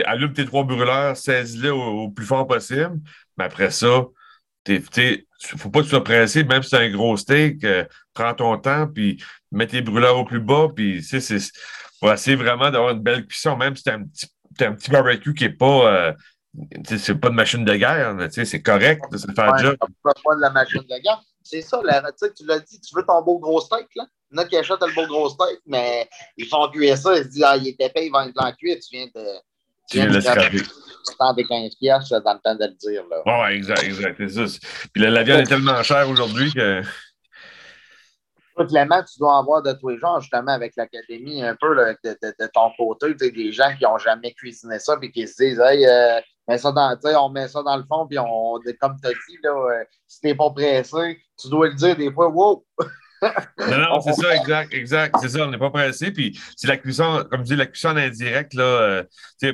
allume 0.05 0.33
tes 0.33 0.45
trois 0.45 0.63
brûleurs, 0.63 1.15
saisis-les 1.15 1.69
au, 1.69 1.81
au, 1.81 2.09
plus 2.09 2.25
fort 2.25 2.47
possible. 2.47 2.99
Mais 3.37 3.45
après 3.45 3.69
ça, 3.71 4.05
il 4.67 4.83
ne 5.53 5.57
faut 5.57 5.69
pas 5.69 5.79
que 5.79 5.85
tu 5.85 5.91
sois 5.91 6.03
pressé, 6.03 6.43
même 6.43 6.63
si 6.63 6.69
c'est 6.69 6.77
un 6.77 6.89
gros 6.89 7.17
steak, 7.17 7.63
euh, 7.63 7.85
prends 8.13 8.33
ton 8.33 8.57
temps, 8.57 8.87
puis 8.87 9.21
mets 9.51 9.67
tes 9.67 9.81
brûleurs 9.81 10.17
au 10.17 10.25
plus 10.25 10.39
bas, 10.39 10.69
puis 10.75 11.03
c'est 11.03 11.19
pour 11.99 12.11
essayer 12.11 12.35
vraiment 12.35 12.71
d'avoir 12.71 12.91
une 12.91 13.01
belle 13.01 13.25
cuisson, 13.25 13.55
même 13.55 13.75
si 13.75 13.83
tu 13.83 13.89
un 13.89 14.03
petit, 14.03 14.27
un 14.61 14.73
petit 14.73 14.91
barbecue 14.91 15.33
qui 15.33 15.43
n'est 15.45 15.49
pas. 15.51 15.93
Euh, 15.93 16.13
c'est 16.85 17.15
pas 17.15 17.29
de 17.29 17.35
machine 17.35 17.65
de 17.65 17.75
guerre, 17.75 18.15
c'est 18.31 18.61
correct 18.61 19.03
de 19.11 19.17
se 19.17 19.27
faire 19.33 19.51
ouais, 19.51 19.61
job. 19.61 19.75
pas 20.01 20.35
de 20.35 20.41
la 20.41 20.49
machine 20.51 20.81
de 20.81 21.01
guerre. 21.01 21.21
C'est 21.43 21.61
ça, 21.61 21.81
la, 21.83 22.01
tu 22.13 22.45
l'as 22.45 22.59
dit, 22.59 22.79
tu 22.79 22.95
veux 22.95 23.05
ton 23.05 23.21
beau 23.21 23.39
gros 23.39 23.59
steak, 23.59 23.87
là? 23.95 24.07
Il 24.31 24.37
y 24.37 24.39
en 24.39 24.43
a 24.43 24.45
qui 24.47 24.57
achètent 24.57 24.81
le 24.81 24.95
beau 24.95 25.05
gros 25.05 25.29
steak, 25.29 25.59
mais 25.65 26.09
ils 26.37 26.47
font 26.47 26.67
cuire 26.69 26.97
ça, 26.97 27.15
ils 27.17 27.23
se 27.23 27.27
disent, 27.27 27.43
ah, 27.43 27.57
il 27.57 27.67
est 27.67 27.79
épais, 27.79 28.07
il 28.07 28.11
va 28.11 28.25
être 28.25 28.41
en 28.41 28.51
cuire, 28.53 28.77
tu 28.79 28.97
viens 28.97 29.07
de. 29.13 29.25
Tu 29.89 29.97
viens 29.97 30.07
de 30.07 30.19
scraper. 31.05 31.43
des 31.43 31.47
15 31.47 31.75
pièces 31.75 32.09
dans 32.09 32.33
le 32.33 32.39
temps 32.39 32.55
de 32.55 32.65
le 32.65 32.73
dire. 32.73 33.03
Là. 33.09 33.21
Oui, 33.25 33.33
ouais, 33.33 33.55
exact, 33.57 33.83
exact. 33.83 34.15
C'est 34.17 34.47
ça. 34.47 34.59
Puis 34.93 35.03
la, 35.03 35.09
la 35.09 35.23
viande 35.23 35.41
est 35.41 35.45
tellement 35.45 35.81
chère 35.83 36.09
aujourd'hui 36.09 36.51
que. 36.53 36.81
Clément, 38.69 39.03
tu 39.03 39.19
dois 39.19 39.37
avoir 39.37 39.61
de 39.61 39.73
tous 39.73 39.89
les 39.89 39.97
genres, 39.97 40.21
justement, 40.21 40.53
avec 40.53 40.73
l'académie, 40.77 41.43
un 41.43 41.57
peu 41.59 41.73
là, 41.73 41.93
de, 42.03 42.17
de, 42.21 42.33
de, 42.39 42.49
ton 42.53 42.71
côté, 42.77 43.13
des 43.13 43.51
gens 43.51 43.75
qui 43.77 43.83
n'ont 43.83 43.97
jamais 43.97 44.31
cuisiné 44.31 44.79
ça, 44.79 44.95
puis 44.95 45.11
qui 45.11 45.27
se 45.27 45.43
disent, 45.43 45.59
hey, 45.59 45.85
euh, 45.85 46.21
mets 46.47 46.57
ça 46.57 46.71
dans, 46.71 46.97
on 47.21 47.29
met 47.29 47.49
ça 47.49 47.61
dans 47.63 47.75
le 47.75 47.83
fond, 47.83 48.07
puis 48.07 48.17
on, 48.17 48.59
comme 48.79 48.95
tu 49.01 49.07
as 49.07 49.11
dit, 49.11 49.37
là, 49.43 49.51
euh, 49.51 49.83
si 50.07 50.21
tu 50.21 50.27
n'es 50.27 50.35
pas 50.35 50.49
pressé, 50.51 51.21
tu 51.37 51.49
dois 51.49 51.67
le 51.67 51.73
dire 51.73 51.97
des 51.97 52.11
fois, 52.11 52.29
wow! 52.29 52.65
non, 53.21 53.77
non, 53.77 54.01
c'est 54.01 54.13
ça, 54.13 54.35
exact, 54.35 54.73
exact. 54.73 55.15
C'est 55.21 55.29
ça, 55.29 55.45
on 55.45 55.51
n'est 55.51 55.57
pas 55.57 55.69
pressé. 55.69 56.11
Puis 56.11 56.39
c'est 56.55 56.67
la 56.67 56.77
cuisson, 56.77 57.25
comme 57.29 57.41
je 57.41 57.45
dis, 57.47 57.55
la 57.55 57.65
cuisson 57.65 57.95
indirecte, 57.95 58.53
là, 58.53 58.63
euh, 58.63 59.03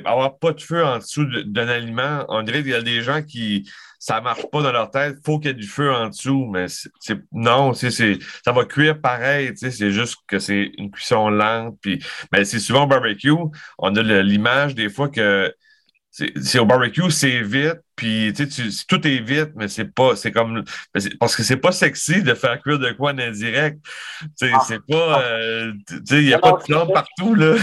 avoir 0.04 0.38
pas 0.38 0.52
de 0.52 0.60
feu 0.60 0.84
en 0.84 0.98
dessous 0.98 1.26
d'un 1.46 1.68
aliment, 1.68 2.24
on 2.28 2.42
dirait 2.42 2.62
qu'il 2.62 2.72
y 2.72 2.74
a 2.74 2.82
des 2.82 3.02
gens 3.02 3.22
qui 3.22 3.68
ça 3.98 4.20
marche 4.20 4.50
pas 4.50 4.62
dans 4.62 4.72
leur 4.72 4.90
tête, 4.90 5.18
faut 5.24 5.38
qu'il 5.38 5.52
y 5.52 5.54
ait 5.54 5.54
du 5.54 5.68
feu 5.68 5.92
en 5.92 6.08
dessous, 6.08 6.48
mais 6.52 6.66
c'est 6.98 7.20
non, 7.30 7.72
c'est 7.72 7.90
ça 7.90 8.50
va 8.50 8.64
cuire 8.64 9.00
pareil, 9.00 9.52
c'est 9.54 9.92
juste 9.92 10.16
que 10.26 10.40
c'est 10.40 10.72
une 10.76 10.90
cuisson 10.90 11.28
lente. 11.28 11.78
Puis, 11.80 12.04
mais 12.32 12.44
c'est 12.44 12.58
souvent 12.58 12.82
au 12.82 12.86
barbecue, 12.88 13.30
on 13.78 13.94
a 13.94 14.02
l'image 14.02 14.74
des 14.74 14.90
fois 14.90 15.08
que 15.08 15.54
c'est 16.12 16.58
au 16.58 16.66
barbecue, 16.66 17.10
c'est 17.10 17.40
vite, 17.40 17.80
puis 17.96 18.34
tu, 18.34 18.46
tout 18.86 19.06
est 19.06 19.20
vite, 19.20 19.52
mais 19.54 19.68
c'est 19.68 19.86
pas, 19.86 20.14
c'est 20.14 20.30
comme, 20.30 20.62
parce 21.18 21.34
que 21.34 21.42
c'est 21.42 21.56
pas 21.56 21.72
sexy 21.72 22.22
de 22.22 22.34
faire 22.34 22.60
cuire 22.60 22.78
de 22.78 22.92
quoi 22.92 23.12
en 23.12 23.18
indirect. 23.18 23.82
C'est 24.36 24.52
ah. 24.52 24.66
pas, 24.86 25.22
euh, 25.22 25.72
il 26.10 26.26
n'y 26.26 26.34
a 26.34 26.38
pas 26.38 26.52
de 26.52 26.62
flamme 26.62 26.92
partout, 26.92 27.34
là. 27.34 27.56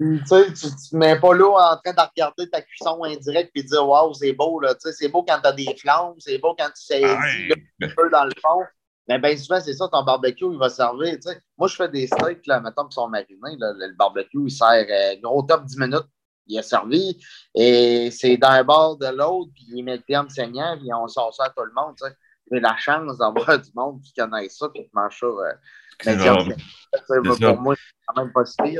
Tu 0.00 0.22
sais, 0.26 0.52
tu 0.52 0.68
te 0.68 0.96
mets 0.96 1.18
pas 1.18 1.34
là 1.34 1.72
en 1.72 1.76
train 1.78 1.92
de 1.92 2.08
regarder 2.08 2.48
ta 2.48 2.62
cuisson 2.62 3.02
indirecte 3.02 3.50
et 3.56 3.64
dire 3.64 3.88
Waouh, 3.88 4.14
c'est 4.14 4.32
beau, 4.32 4.60
là. 4.60 4.74
Tu 4.74 4.82
sais, 4.82 4.92
c'est 4.92 5.08
beau 5.08 5.24
quand 5.24 5.40
tu 5.40 5.48
as 5.48 5.52
des 5.52 5.74
flammes, 5.76 6.14
c'est 6.18 6.38
beau 6.38 6.54
quand 6.56 6.68
tu 6.68 6.84
sais 6.84 7.04
un 7.04 7.88
peu 7.96 8.08
dans 8.08 8.24
le 8.24 8.32
fond. 8.40 8.62
Mais 9.08 9.18
bien 9.18 9.36
souvent, 9.36 9.60
c'est 9.60 9.72
ça, 9.72 9.88
ton 9.88 10.04
barbecue, 10.04 10.44
il 10.52 10.58
va 10.58 10.68
servir. 10.68 11.14
Tu 11.14 11.22
sais. 11.22 11.40
Moi, 11.56 11.66
je 11.66 11.74
fais 11.74 11.88
des 11.88 12.06
steaks, 12.06 12.46
là, 12.46 12.60
mettons, 12.60 12.84
qui 12.84 12.94
sont 12.94 13.08
marinés. 13.08 13.56
le 13.58 13.96
barbecue, 13.96 14.44
il 14.44 14.50
sert 14.52 14.86
euh, 14.88 15.16
gros 15.20 15.42
top 15.42 15.64
10 15.64 15.78
minutes 15.78 16.06
il 16.48 16.58
a 16.58 16.62
servi. 16.62 17.18
Et 17.54 18.10
c'est 18.10 18.36
d'un 18.36 18.64
bord 18.64 18.96
de 18.96 19.06
l'autre, 19.06 19.50
puis 19.54 19.66
il 19.74 19.82
met 19.84 19.96
le 19.96 20.02
terme 20.02 20.28
saignant, 20.28 20.76
puis 20.78 20.88
on 20.92 21.06
sort 21.08 21.34
ça 21.34 21.44
à 21.44 21.50
tout 21.50 21.64
le 21.64 21.72
monde. 21.72 21.94
J'ai 22.50 22.60
la 22.60 22.76
chance 22.76 23.18
d'avoir 23.18 23.58
du 23.60 23.70
monde 23.74 24.00
qui 24.02 24.12
connaît 24.12 24.48
ça, 24.48 24.68
puis 24.68 24.84
qui 24.84 24.90
mange 24.92 25.18
ça. 25.18 25.26
Pour 27.40 27.60
moi, 27.60 27.74
c'est 27.76 27.94
quand 28.06 28.22
même 28.22 28.32
pas 28.32 28.44
si. 28.44 28.78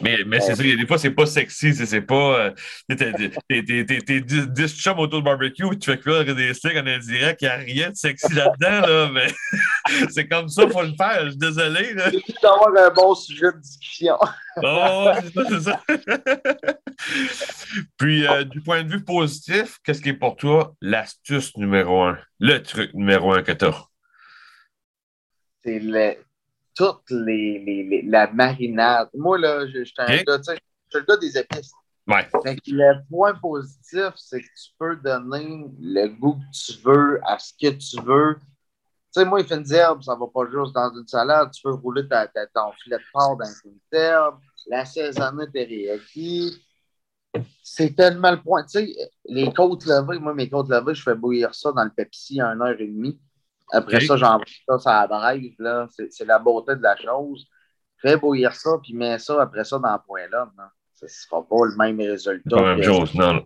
Mais, 0.00 0.18
mais 0.26 0.40
c'est 0.40 0.52
euh, 0.52 0.54
ça, 0.54 0.62
des 0.62 0.86
fois, 0.86 0.98
c'est 0.98 1.10
pas 1.10 1.26
sexy. 1.26 1.74
C'est 1.74 2.02
pas. 2.02 2.50
Euh, 2.50 2.50
t'es 2.88 4.20
10 4.20 4.76
chums 4.76 4.98
autour 4.98 5.20
du 5.20 5.24
barbecue, 5.24 5.78
tu 5.78 5.90
fais 5.90 5.98
cuire 5.98 6.24
des 6.24 6.54
steaks 6.54 6.76
en 6.76 6.86
indirect, 6.86 7.42
il 7.42 7.44
n'y 7.46 7.50
a 7.50 7.56
rien 7.56 7.90
de 7.90 7.96
sexy 7.96 8.32
là-dedans, 8.32 8.86
là, 8.86 9.10
mais 9.12 9.26
c'est 10.10 10.28
comme 10.28 10.48
ça, 10.48 10.64
il 10.64 10.70
faut 10.70 10.82
le 10.82 10.94
faire. 10.96 11.24
Je 11.24 11.30
suis 11.30 11.38
désolé. 11.38 11.94
C'est 11.96 12.42
d'avoir 12.42 12.76
un 12.76 12.90
bon 12.90 13.14
sujet 13.14 13.52
de 13.52 13.58
discussion. 13.58 14.16
oh, 14.62 15.10
c'est 15.22 15.32
ça, 15.32 15.44
c'est 15.48 15.60
ça. 15.60 15.80
Puis, 17.96 18.26
euh, 18.26 18.44
du 18.44 18.60
point 18.60 18.82
de 18.84 18.88
vue 18.88 19.04
positif, 19.04 19.78
qu'est-ce 19.84 20.02
qui 20.02 20.10
est 20.10 20.14
pour 20.14 20.36
toi 20.36 20.74
l'astuce 20.80 21.56
numéro 21.56 22.02
un, 22.02 22.18
le 22.38 22.62
truc 22.62 22.92
numéro 22.94 23.32
un 23.32 23.42
que 23.42 23.52
tu 23.52 23.64
as? 23.64 23.84
C'est 25.64 25.78
le, 25.78 26.16
toute 26.74 27.10
les, 27.10 27.58
les, 27.58 28.02
la 28.02 28.30
marinade. 28.32 29.08
Moi, 29.14 29.38
là, 29.38 29.66
je, 29.66 29.84
suis 29.84 29.94
un 29.98 30.22
gars, 30.22 30.38
tu 30.38 30.44
sais, 30.44 30.58
je 30.88 30.98
suis 30.98 31.00
le 31.00 31.04
gars 31.04 31.16
des 31.16 31.38
épices. 31.38 31.72
Ouais. 32.08 32.28
le 32.66 33.08
point 33.08 33.34
positif, 33.34 34.12
c'est 34.16 34.40
que 34.40 34.46
tu 34.46 34.70
peux 34.76 34.96
donner 34.96 35.66
le 35.80 36.08
goût 36.08 36.34
que 36.34 36.56
tu 36.56 36.80
veux 36.84 37.20
à 37.24 37.38
ce 37.38 37.52
que 37.52 37.70
tu 37.70 38.02
veux. 38.02 38.36
Tu 39.14 39.20
sais, 39.20 39.24
moi, 39.24 39.40
il 39.40 39.46
fait 39.46 39.56
une 39.56 39.72
herbe, 39.72 40.02
ça 40.02 40.16
va 40.16 40.26
pas 40.26 40.46
juste 40.50 40.74
dans 40.74 40.92
une 40.98 41.06
salade. 41.06 41.50
Tu 41.52 41.62
peux 41.62 41.74
rouler 41.74 42.08
ta, 42.08 42.26
ta, 42.26 42.46
ton 42.46 42.72
filet 42.82 42.96
de 42.96 43.02
porc 43.12 43.36
dans 43.36 43.52
une 43.64 43.78
herbe, 43.92 44.38
l'assaisonner 44.66 45.50
teriyaki. 45.52 46.64
C'est 47.62 47.94
tellement 47.94 48.32
le 48.32 48.42
point. 48.42 48.64
Tu 48.64 48.70
sais, 48.70 48.94
les 49.26 49.52
côtes 49.52 49.86
levées, 49.86 50.18
moi, 50.18 50.34
mes 50.34 50.48
côtes 50.48 50.68
levées, 50.68 50.94
je 50.94 51.02
fais 51.02 51.14
bouillir 51.14 51.54
ça 51.54 51.72
dans 51.72 51.84
le 51.84 51.90
Pepsi 51.90 52.40
à 52.40 52.48
1 52.48 52.60
heure 52.62 52.80
et 52.80 52.86
demie. 52.86 53.20
Après 53.72 54.00
ça, 54.00 54.16
j'envoie 54.16 54.44
ça 54.68 54.78
sur 54.78 54.90
la 54.90 55.06
braise. 55.06 55.54
Là. 55.58 55.88
C'est, 55.90 56.24
la 56.24 56.38
beauté 56.38 56.76
de 56.76 56.82
la 56.82 56.96
chose. 56.96 57.46
Fais 58.00 58.16
bouillir 58.16 58.54
ça, 58.54 58.70
puis 58.82 58.94
mets 58.94 59.18
ça 59.18 59.40
après 59.40 59.64
ça 59.64 59.78
dans 59.78 59.92
le 59.92 59.98
point 60.06 60.28
là. 60.30 60.48
Ce 60.94 61.06
ne 61.06 61.08
sera 61.08 61.42
pas 61.42 61.66
le 61.66 61.76
même 61.76 62.00
résultat. 62.00 62.56
Pas 62.56 62.74
même 62.74 62.82
chose, 62.82 63.14
non. 63.14 63.44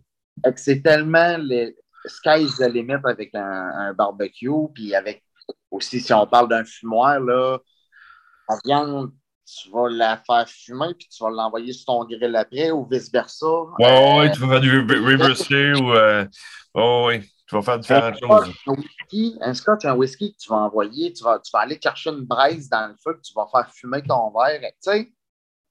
C'est 0.57 0.83
tellement 0.83 1.37
le 1.39 1.75
sky's 2.07 2.57
the 2.57 2.69
limit 2.69 3.01
avec 3.05 3.31
un, 3.35 3.93
barbecue, 3.95 4.51
puis 4.75 4.95
avec 4.95 5.23
aussi, 5.71 6.01
si 6.01 6.13
on 6.13 6.27
parle 6.27 6.49
d'un 6.49 6.65
fumoir, 6.65 7.21
là, 7.21 7.59
la 8.49 8.57
viande, 8.65 9.13
tu 9.47 9.71
vas 9.71 9.89
la 9.89 10.17
faire 10.17 10.49
fumer, 10.49 10.95
puis 10.99 11.09
tu 11.09 11.23
vas 11.23 11.31
l'envoyer 11.31 11.73
sur 11.73 11.87
ton 11.87 12.05
grill 12.05 12.35
après, 12.35 12.71
ou 12.71 12.87
vice-versa. 12.91 13.47
Oui, 13.47 13.85
euh, 13.87 14.19
ouais, 14.19 14.33
tu 14.33 14.41
vas 14.41 14.49
faire 14.49 14.61
du 14.61 14.81
reverser 14.81 15.73
ou. 15.75 15.93
Euh, 15.93 16.27
oui. 16.75 17.23
Tu 17.49 17.55
vas 17.55 17.63
faire 17.63 17.79
différentes 17.79 18.19
choses. 18.19 18.53
Un, 19.41 19.55
scotch, 19.55 19.85
un 19.85 19.95
whisky 19.95 20.33
que 20.33 20.39
tu 20.39 20.49
vas 20.49 20.57
envoyer, 20.57 21.13
tu 21.13 21.23
vas, 21.23 21.39
tu 21.39 21.51
vas 21.53 21.61
aller 21.61 21.79
chercher 21.81 22.11
une 22.11 22.25
braise 22.25 22.69
dans 22.69 22.89
le 22.89 22.97
feu, 22.97 23.15
que 23.15 23.21
tu 23.21 23.33
vas 23.35 23.47
faire 23.47 23.73
fumer 23.73 24.03
ton 24.03 24.33
verre. 24.33 24.61
Tu 24.61 24.69
sais, 24.81 25.13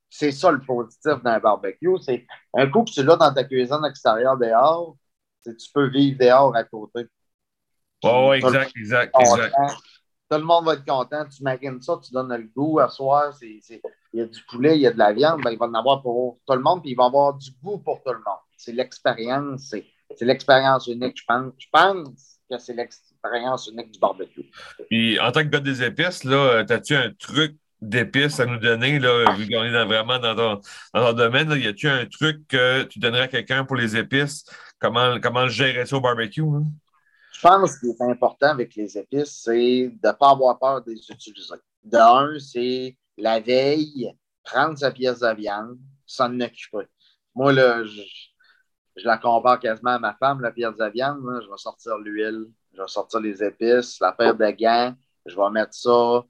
c'est 0.09 0.31
ça 0.31 0.51
le 0.51 0.61
positif 0.61 1.21
d'un 1.23 1.39
barbecue. 1.39 1.97
C'est 2.01 2.25
un 2.53 2.69
coup 2.69 2.83
que 2.83 2.91
tu 2.91 3.03
l'as 3.03 3.17
dans 3.17 3.33
ta 3.33 3.43
cuisine 3.43 3.83
extérieure 3.87 4.37
dehors, 4.37 4.95
tu 5.43 5.71
peux 5.73 5.89
vivre 5.89 6.17
dehors 6.17 6.55
à 6.55 6.63
côté. 6.63 7.07
Oh, 8.03 8.31
exact, 8.33 8.71
exact, 8.77 9.15
exact. 9.19 9.55
Tout 10.29 10.37
le 10.37 10.43
monde 10.43 10.65
va 10.65 10.73
être 10.73 10.85
content. 10.85 11.25
Tu 11.27 11.43
marines 11.43 11.81
ça, 11.81 11.99
tu 12.03 12.11
donnes 12.11 12.35
le 12.35 12.49
goût 12.55 12.79
à 12.79 12.89
soir. 12.89 13.33
Il 13.41 13.61
y 14.13 14.21
a 14.21 14.25
du 14.25 14.41
poulet, 14.49 14.75
il 14.75 14.81
y 14.81 14.87
a 14.87 14.91
de 14.91 14.97
la 14.97 15.13
viande. 15.13 15.41
Ben, 15.43 15.51
il 15.51 15.57
va 15.57 15.67
en 15.67 15.73
avoir 15.73 16.01
pour 16.01 16.39
tout 16.47 16.53
le 16.53 16.61
monde, 16.61 16.81
puis 16.81 16.91
il 16.91 16.95
va 16.95 17.05
avoir 17.05 17.33
du 17.35 17.51
goût 17.61 17.77
pour 17.77 18.01
tout 18.03 18.11
le 18.11 18.19
monde. 18.19 18.39
C'est 18.57 18.71
l'expérience. 18.71 19.67
C'est 19.69 19.85
c'est 20.15 20.25
l'expérience 20.25 20.87
unique, 20.87 21.17
je 21.17 21.23
pense. 21.27 21.53
Je 21.57 21.67
pense 21.71 22.39
que 22.49 22.57
c'est 22.57 22.73
l'expérience 22.73 23.67
unique 23.67 23.91
du 23.91 23.99
barbecue. 23.99 24.49
Puis, 24.89 25.19
en 25.19 25.31
tant 25.31 25.41
que 25.41 25.47
gars 25.47 25.59
des 25.59 25.83
épices, 25.83 26.23
là, 26.23 26.63
as-tu 26.69 26.95
un 26.95 27.11
truc 27.11 27.57
d'épices 27.81 28.39
à 28.39 28.45
nous 28.45 28.57
donner, 28.57 28.99
là, 28.99 29.33
vu 29.35 29.47
qu'on 29.47 29.63
est 29.63 29.85
vraiment 29.85 30.19
dans 30.19 30.35
ton, 30.35 30.61
dans 30.93 31.07
ton 31.07 31.13
domaine, 31.13 31.51
y 31.51 31.67
a-tu 31.67 31.87
un 31.87 32.05
truc 32.05 32.47
que 32.47 32.83
tu 32.83 32.99
donnerais 32.99 33.23
à 33.23 33.27
quelqu'un 33.27 33.65
pour 33.65 33.75
les 33.75 33.97
épices? 33.97 34.45
Comment, 34.79 35.19
comment 35.19 35.47
gérer 35.47 35.85
ça 35.85 35.97
au 35.97 36.01
barbecue? 36.01 36.43
Je 37.31 37.41
pense 37.41 37.79
qu'il 37.79 37.89
est 37.89 38.01
important 38.01 38.51
avec 38.51 38.75
les 38.75 38.97
épices, 38.97 39.41
c'est 39.43 39.89
de 39.89 40.07
ne 40.07 40.11
pas 40.13 40.31
avoir 40.31 40.57
peur 40.57 40.83
de 40.83 40.91
les 40.91 41.11
utiliser. 41.11 41.55
De 41.83 42.39
c'est 42.39 42.97
la 43.17 43.39
veille, 43.39 44.11
prendre 44.43 44.77
sa 44.77 44.91
pièce 44.91 45.19
de 45.19 45.35
viande, 45.35 45.77
s'en 46.05 46.39
occuper. 46.39 46.87
Moi, 47.35 47.51
là, 47.53 47.83
je, 47.83 48.01
je 48.95 49.05
la 49.05 49.17
compare 49.17 49.59
quasiment 49.59 49.91
à 49.91 49.99
ma 49.99 50.13
femme, 50.13 50.41
la 50.41 50.51
pierre 50.51 50.73
de 50.73 50.85
viande. 50.89 51.41
Je 51.43 51.49
vais 51.49 51.57
sortir 51.57 51.97
l'huile, 51.97 52.45
je 52.73 52.81
vais 52.81 52.87
sortir 52.87 53.19
les 53.19 53.43
épices, 53.43 53.99
la 53.99 54.11
paire 54.11 54.35
de 54.35 54.49
gants, 54.51 54.95
je 55.25 55.35
vais 55.35 55.49
mettre 55.51 55.73
ça, 55.73 56.23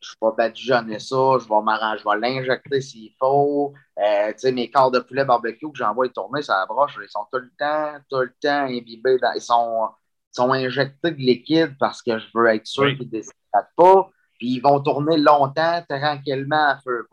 je 0.00 0.10
vais 0.20 0.32
badigeonner 0.36 0.98
ça, 0.98 1.38
je 1.40 1.48
vais 1.48 1.62
m'arranger, 1.62 2.02
je 2.04 2.08
vais 2.08 2.18
l'injecter 2.18 2.80
s'il 2.80 3.12
faut. 3.18 3.72
Euh, 3.98 4.32
tu 4.32 4.38
sais, 4.38 4.52
mes 4.52 4.70
corps 4.70 4.90
de 4.90 4.98
poulet 4.98 5.24
barbecue 5.24 5.70
que 5.70 5.78
j'envoie 5.78 6.08
tourner 6.08 6.42
sur 6.42 6.54
la 6.54 6.66
broche, 6.66 6.98
ils 7.00 7.08
sont 7.08 7.26
tout 7.32 7.38
le 7.38 7.50
temps, 7.58 7.94
tout 8.10 8.20
le 8.20 8.34
temps 8.40 8.64
imbibés. 8.64 9.18
ils, 9.36 9.40
sont, 9.40 9.88
sont 10.32 10.52
injectés 10.52 11.12
de 11.12 11.16
liquide 11.16 11.76
parce 11.78 12.02
que 12.02 12.18
je 12.18 12.26
veux 12.34 12.46
être 12.48 12.66
sûr 12.66 12.88
qu'ils 12.96 13.06
ne 13.06 13.12
déshydratent 13.12 13.74
pas. 13.76 14.10
Puis 14.38 14.54
ils 14.54 14.60
vont 14.60 14.80
tourner 14.80 15.16
longtemps, 15.18 15.84
tranquillement 15.88 16.70
à 16.70 16.78
feu. 16.78 17.06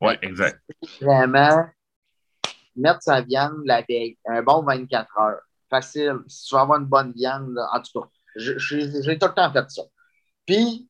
Oui, 0.00 0.14
exact. 0.22 0.60
Vraiment, 1.00 1.66
mettre 2.76 3.02
sa 3.02 3.20
viande 3.20 3.62
la 3.64 3.82
veille, 3.82 4.18
un 4.26 4.42
bon 4.42 4.62
24 4.62 5.18
heures. 5.18 5.40
Facile. 5.68 6.20
Si 6.28 6.46
tu 6.46 6.54
veux 6.54 6.60
avoir 6.60 6.78
une 6.78 6.86
bonne 6.86 7.12
viande, 7.12 7.58
en 7.72 7.80
tout 7.80 8.00
cas, 8.00 8.08
j'ai 8.36 8.54
tout 9.18 9.26
le 9.26 9.34
temps 9.34 9.52
fait 9.52 9.70
ça. 9.70 9.82
Puis, 10.46 10.88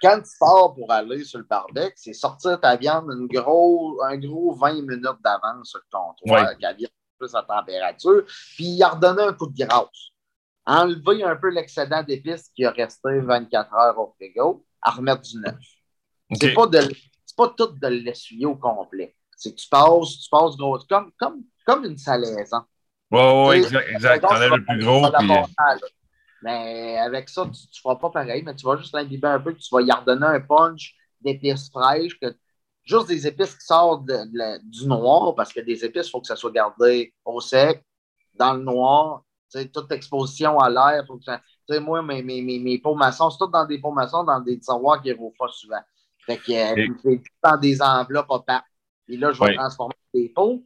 quand 0.00 0.20
tu 0.20 0.30
pars 0.40 0.74
pour 0.74 0.90
aller 0.90 1.24
sur 1.24 1.38
le 1.38 1.44
barbecue, 1.44 1.92
c'est 1.96 2.12
sortir 2.12 2.60
ta 2.60 2.76
viande 2.76 3.08
une 3.12 3.26
gros, 3.26 4.02
un 4.02 4.16
gros 4.16 4.54
20 4.54 4.82
minutes 4.82 5.20
d'avance 5.22 5.70
sur 5.70 5.78
le 5.78 5.84
comptoir, 5.90 6.54
la 6.58 6.72
viande 6.72 6.90
plus 7.18 7.34
à 7.36 7.42
température, 7.42 8.24
puis 8.56 8.64
y 8.64 8.84
redonner 8.84 9.22
un 9.22 9.32
coup 9.32 9.46
de 9.46 9.64
grâce. 9.64 10.10
Enlever 10.66 11.22
un 11.24 11.36
peu 11.36 11.50
l'excédent 11.50 12.02
d'épices 12.02 12.48
qui 12.54 12.64
a 12.64 12.70
resté 12.70 13.20
24 13.20 13.74
heures 13.74 13.98
au 13.98 14.12
frigo, 14.16 14.64
à 14.80 14.90
remettre 14.90 15.22
du 15.22 15.38
neuf. 15.38 15.58
C'est 16.40 16.54
pas, 16.54 16.66
pas 17.36 17.54
tout 17.56 17.66
de 17.66 17.86
l'essuyer 17.88 18.46
au 18.46 18.56
complet. 18.56 19.14
C'est 19.42 19.50
que 19.50 19.60
tu 19.60 19.68
passes, 19.68 20.20
tu 20.20 20.30
passes 20.30 20.56
gros, 20.56 20.78
comme, 20.88 21.10
comme, 21.18 21.42
comme 21.66 21.84
une 21.84 21.98
salaison. 21.98 22.62
Oui, 23.10 23.20
oui, 23.20 23.56
exact, 23.56 23.88
exact. 23.90 24.20
Tu 24.20 24.34
enlèves 24.34 24.54
le 24.54 24.64
plus 24.64 24.78
gros. 24.84 25.10
Puis... 25.18 25.30
Mais 26.42 26.96
avec 26.98 27.28
ça, 27.28 27.42
tu 27.42 27.50
ne 27.50 27.80
feras 27.82 27.96
pas 27.96 28.10
pareil, 28.10 28.44
mais 28.44 28.54
tu 28.54 28.64
vas 28.64 28.76
juste 28.76 28.94
l'imbiber 28.94 29.26
un 29.26 29.40
peu, 29.40 29.52
tu 29.52 29.68
vas 29.72 29.80
y 29.80 29.90
redonner 29.90 30.26
un 30.26 30.40
punch 30.40 30.94
d'épices 31.20 31.68
fraîches, 31.70 32.16
que, 32.20 32.36
juste 32.84 33.08
des 33.08 33.26
épices 33.26 33.56
qui 33.56 33.66
sortent 33.66 34.04
du 34.06 34.86
noir, 34.86 35.34
parce 35.34 35.52
que 35.52 35.58
des 35.58 35.84
épices, 35.84 36.06
il 36.06 36.10
faut 36.10 36.20
que 36.20 36.28
ça 36.28 36.36
soit 36.36 36.52
gardé 36.52 37.12
au 37.24 37.40
sec, 37.40 37.84
dans 38.34 38.54
le 38.54 38.62
noir. 38.62 39.24
Toute 39.74 39.90
exposition 39.90 40.60
à 40.60 40.70
l'air, 40.70 41.04
moi, 41.80 42.00
mes, 42.00 42.22
mes, 42.22 42.42
mes, 42.42 42.60
mes 42.60 42.78
pots 42.78 42.94
maçons, 42.94 43.28
c'est 43.28 43.38
tout 43.38 43.48
dans 43.48 43.66
des 43.66 43.80
pots 43.80 43.90
maçons, 43.90 44.22
dans 44.22 44.38
des 44.38 44.60
tiroirs 44.60 45.02
qui 45.02 45.12
pas 45.12 45.48
souvent. 45.48 45.82
Fait 46.24 46.36
que 46.36 46.44
c'est 46.44 47.20
dans 47.42 47.56
des 47.56 47.82
enveloppes 47.82 48.30
opaques. 48.30 48.64
Et 49.08 49.16
là, 49.16 49.32
je 49.32 49.42
vais 49.42 49.54
transformer 49.54 49.94
des 50.14 50.28
pots. 50.28 50.64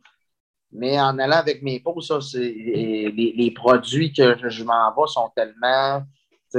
Mais 0.72 1.00
en 1.00 1.18
allant 1.18 1.36
avec 1.36 1.62
mes 1.62 1.80
pots, 1.80 2.00
ça, 2.00 2.20
c'est 2.20 2.40
les, 2.40 3.52
produits 3.54 4.12
que 4.12 4.48
je 4.48 4.64
m'envoie 4.64 5.06
sont 5.06 5.30
tellement 5.34 6.02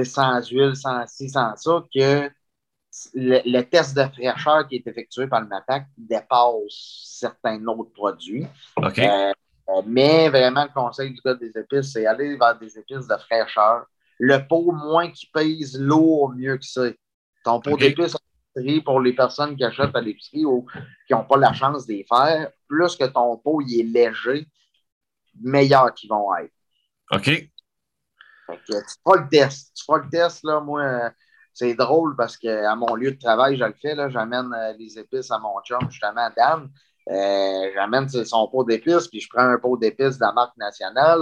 sans 0.04 0.48
huile, 0.50 0.76
sans 0.76 1.06
ci, 1.08 1.30
sans 1.30 1.56
ça, 1.56 1.84
que 1.94 2.30
le, 3.14 3.62
test 3.62 3.96
de 3.96 4.04
fraîcheur 4.04 4.68
qui 4.68 4.76
est 4.76 4.88
effectué 4.88 5.28
par 5.28 5.42
le 5.42 5.48
MAPAC 5.48 5.88
dépasse 5.98 7.06
certains 7.20 7.64
autres 7.68 7.92
produits. 7.94 8.46
Euh, 8.80 9.82
mais 9.86 10.30
vraiment, 10.30 10.64
le 10.64 10.74
conseil 10.74 11.12
du 11.12 11.20
gars 11.24 11.36
des 11.36 11.52
épices, 11.58 11.92
c'est 11.94 12.06
aller 12.06 12.38
vers 12.38 12.58
des 12.58 12.78
épices 12.78 13.08
de 13.08 13.18
fraîcheur. 13.18 13.86
Le 14.18 14.38
pot, 14.48 14.72
moins 14.72 15.12
qui 15.12 15.28
pèse 15.28 15.80
lourd, 15.80 16.34
mieux 16.36 16.58
que 16.58 16.66
ça. 16.66 16.84
Ton 17.44 17.60
pot 17.60 17.78
d'épices 17.78 18.16
pour 18.84 19.00
les 19.00 19.14
personnes 19.14 19.56
qui 19.56 19.64
achètent 19.64 19.96
à 19.96 20.02
l'épicerie 20.02 20.46
ou 20.46 20.66
qui 21.08 21.14
n'ont 21.14 21.26
pas 21.26 21.38
la 21.38 21.54
chance 21.54 21.86
d'y 21.86 22.04
faire, 22.04 22.50
plus 22.68 22.96
que 22.96 23.06
ton 23.06 23.38
pot 23.38 23.62
il 23.62 23.80
est 23.80 23.84
léger, 23.84 24.48
meilleurs 25.42 25.94
qu'ils 25.94 26.10
vont 26.10 26.36
être. 26.36 26.54
OK. 27.12 27.26
Fait 27.26 27.52
que, 28.68 28.74
tu 28.74 28.96
feras 29.04 29.22
le 29.22 29.30
test. 29.30 29.72
Tu 29.76 29.84
feras 29.86 30.00
le 30.00 30.10
test, 30.10 30.44
là, 30.44 30.60
moi, 30.60 31.12
c'est 31.54 31.74
drôle 31.74 32.16
parce 32.16 32.38
qu'à 32.38 32.76
mon 32.76 32.96
lieu 32.96 33.12
de 33.12 33.20
travail, 33.20 33.58
je 33.58 33.64
le 33.64 33.74
fais, 33.82 33.96
là, 33.96 34.10
j'amène 34.10 34.54
euh, 34.54 34.74
les 34.78 34.98
épices 35.00 35.32
à 35.32 35.40
mon 35.40 35.60
chum, 35.64 35.80
justement, 35.90 36.30
Dan. 36.36 36.70
Euh, 37.10 37.72
j'amène 37.74 38.08
son 38.10 38.48
pot 38.48 38.64
d'épices, 38.64 39.08
puis 39.08 39.22
je 39.22 39.30
prends 39.30 39.48
un 39.48 39.58
pot 39.58 39.78
d'épices 39.78 40.18
de 40.18 40.26
la 40.26 40.34
marque 40.34 40.58
nationale, 40.58 41.22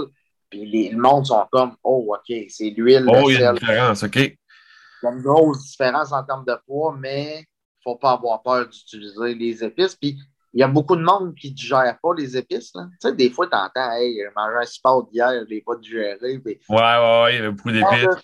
puis 0.50 0.66
les, 0.66 0.90
le 0.90 0.98
monde 0.98 1.26
sont 1.26 1.46
comme, 1.50 1.76
oh, 1.82 2.14
OK, 2.14 2.36
c'est 2.48 2.70
l'huile, 2.70 3.06
Oh, 3.08 3.30
il 3.30 3.40
y 3.40 3.44
a 3.44 3.50
une 3.50 3.58
différence, 3.58 4.02
OK. 4.02 4.36
Il 5.02 5.06
y 5.06 5.08
a 5.08 5.12
une 5.12 5.22
grosse 5.22 5.62
différence 5.62 6.12
en 6.12 6.24
termes 6.24 6.44
de 6.44 6.56
poids, 6.66 6.96
mais 6.98 7.38
il 7.38 7.40
ne 7.40 7.92
faut 7.92 7.96
pas 7.96 8.12
avoir 8.12 8.42
peur 8.42 8.66
d'utiliser 8.66 9.34
les 9.34 9.64
épices. 9.64 9.96
Puis 9.96 10.18
il 10.52 10.60
y 10.60 10.62
a 10.62 10.68
beaucoup 10.68 10.96
de 10.96 11.02
monde 11.02 11.34
qui 11.34 11.50
ne 11.50 11.54
digère 11.54 11.98
pas 12.02 12.14
les 12.16 12.36
épices. 12.36 12.72
Là. 12.74 12.86
Tu 12.92 13.08
sais, 13.08 13.14
des 13.14 13.30
fois, 13.30 13.46
tu 13.46 13.56
entends, 13.56 13.92
hey, 13.92 14.22
mangé 14.34 14.56
un 14.56 14.64
sport 14.64 15.06
d'hier, 15.06 15.32
je 15.34 15.40
ne 15.40 15.44
l'ai 15.44 15.60
pas 15.60 15.76
digéré. 15.76 16.38
Puis... 16.38 16.58
Ouais, 16.68 16.76
ouais, 16.76 17.22
ouais, 17.22 17.34
il 17.34 17.36
y 17.36 17.38
avait 17.40 17.50
beaucoup 17.50 17.70
d'épices. 17.70 18.22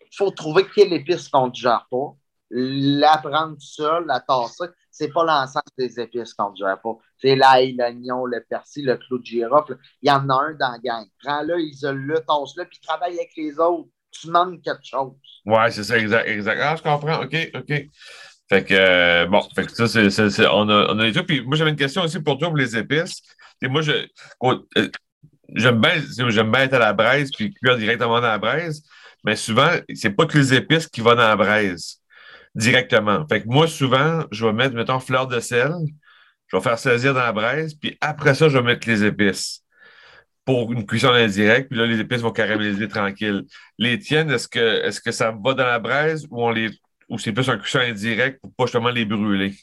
Il 0.00 0.16
faut 0.16 0.30
trouver 0.30 0.66
quelle 0.74 0.92
épice 0.92 1.28
qu'on 1.28 1.46
ne 1.46 1.52
digère 1.52 1.86
pas, 1.90 2.14
la 2.50 3.16
prendre 3.16 3.56
seule, 3.58 4.04
la 4.04 4.20
tasser. 4.20 4.66
C'est 4.90 5.08
pas 5.08 5.24
l'ensemble 5.24 5.64
des 5.78 5.98
épices 5.98 6.34
qu'on 6.34 6.50
ne 6.50 6.54
digère 6.54 6.78
pas. 6.82 6.94
C'est 7.16 7.34
l'ail, 7.34 7.72
l'oignon, 7.72 8.26
le 8.26 8.44
persil, 8.46 8.84
le 8.84 8.98
clou 8.98 9.18
de 9.18 9.24
girofle. 9.24 9.78
Il 10.02 10.10
y 10.10 10.12
en 10.12 10.28
a 10.28 10.34
un 10.34 10.52
dans 10.52 10.72
la 10.72 10.78
gang. 10.78 11.06
Prends-le, 11.24 11.58
isole-le, 11.62 12.16
tasse-le, 12.16 12.66
puis 12.66 12.78
travaille 12.80 13.14
avec 13.14 13.32
les 13.34 13.58
autres. 13.58 13.88
Tu 14.12 14.30
manques 14.30 14.62
quelque 14.62 14.84
chose. 14.84 15.12
Ouais, 15.46 15.70
c'est 15.70 15.84
ça, 15.84 15.98
exact, 15.98 16.28
exact. 16.28 16.60
Ah, 16.62 16.76
je 16.76 16.82
comprends. 16.82 17.22
OK, 17.22 17.36
OK. 17.54 17.72
Fait 18.48 18.64
que, 18.64 18.74
euh, 18.74 19.26
bon, 19.26 19.42
fait 19.54 19.66
que 19.66 19.72
ça, 19.72 19.88
c'est, 19.88 20.10
c'est, 20.10 20.46
on, 20.46 20.68
a, 20.68 20.92
on 20.92 20.98
a 20.98 21.04
les 21.04 21.12
trucs. 21.12 21.26
Puis 21.26 21.40
moi, 21.40 21.56
j'avais 21.56 21.70
une 21.70 21.76
question 21.76 22.02
aussi 22.02 22.20
pour 22.20 22.38
toi 22.38 22.48
pour 22.48 22.56
les 22.56 22.76
épices. 22.76 23.22
Et 23.62 23.68
moi, 23.68 23.80
je, 23.80 23.92
euh, 24.44 24.88
j'aime 25.54 25.80
bien, 25.80 26.02
j'aime 26.28 26.50
bien 26.50 26.68
à 26.68 26.78
la 26.78 26.92
braise 26.92 27.30
puis 27.36 27.52
cuire 27.54 27.76
directement 27.76 28.20
dans 28.20 28.28
la 28.28 28.38
braise, 28.38 28.82
mais 29.24 29.36
souvent, 29.36 29.70
c'est 29.94 30.10
pas 30.10 30.26
que 30.26 30.38
les 30.38 30.54
épices 30.54 30.86
qui 30.88 31.00
vont 31.00 31.14
dans 31.14 31.28
la 31.28 31.36
braise 31.36 32.00
directement. 32.54 33.26
Fait 33.28 33.42
que 33.42 33.48
moi, 33.48 33.66
souvent, 33.68 34.24
je 34.30 34.46
vais 34.46 34.52
mettre, 34.52 34.74
mettons, 34.74 35.00
fleur 35.00 35.26
de 35.26 35.40
sel, 35.40 35.72
je 36.48 36.56
vais 36.56 36.62
faire 36.62 36.78
saisir 36.78 37.14
dans 37.14 37.20
la 37.20 37.32
braise, 37.32 37.74
puis 37.74 37.96
après 38.00 38.34
ça, 38.34 38.48
je 38.48 38.58
vais 38.58 38.64
mettre 38.64 38.88
les 38.88 39.04
épices 39.04 39.61
pour 40.44 40.72
une 40.72 40.86
cuisson 40.86 41.10
indirecte, 41.10 41.68
puis 41.68 41.78
là, 41.78 41.86
les 41.86 42.00
épices 42.00 42.20
vont 42.20 42.32
caraméliser 42.32 42.88
tranquille. 42.88 43.44
Les 43.78 43.98
tiennes, 43.98 44.30
est-ce 44.30 44.48
que, 44.48 44.84
est-ce 44.84 45.00
que 45.00 45.12
ça 45.12 45.30
va 45.30 45.54
dans 45.54 45.66
la 45.66 45.78
braise 45.78 46.26
ou 46.30 46.42
on 46.42 46.50
les 46.50 46.70
ou 47.08 47.18
c'est 47.18 47.32
plus 47.32 47.48
un 47.50 47.58
cuisson 47.58 47.80
indirect 47.80 48.40
pour 48.40 48.54
pas 48.54 48.64
justement 48.64 48.88
les 48.88 49.04
brûler? 49.04 49.54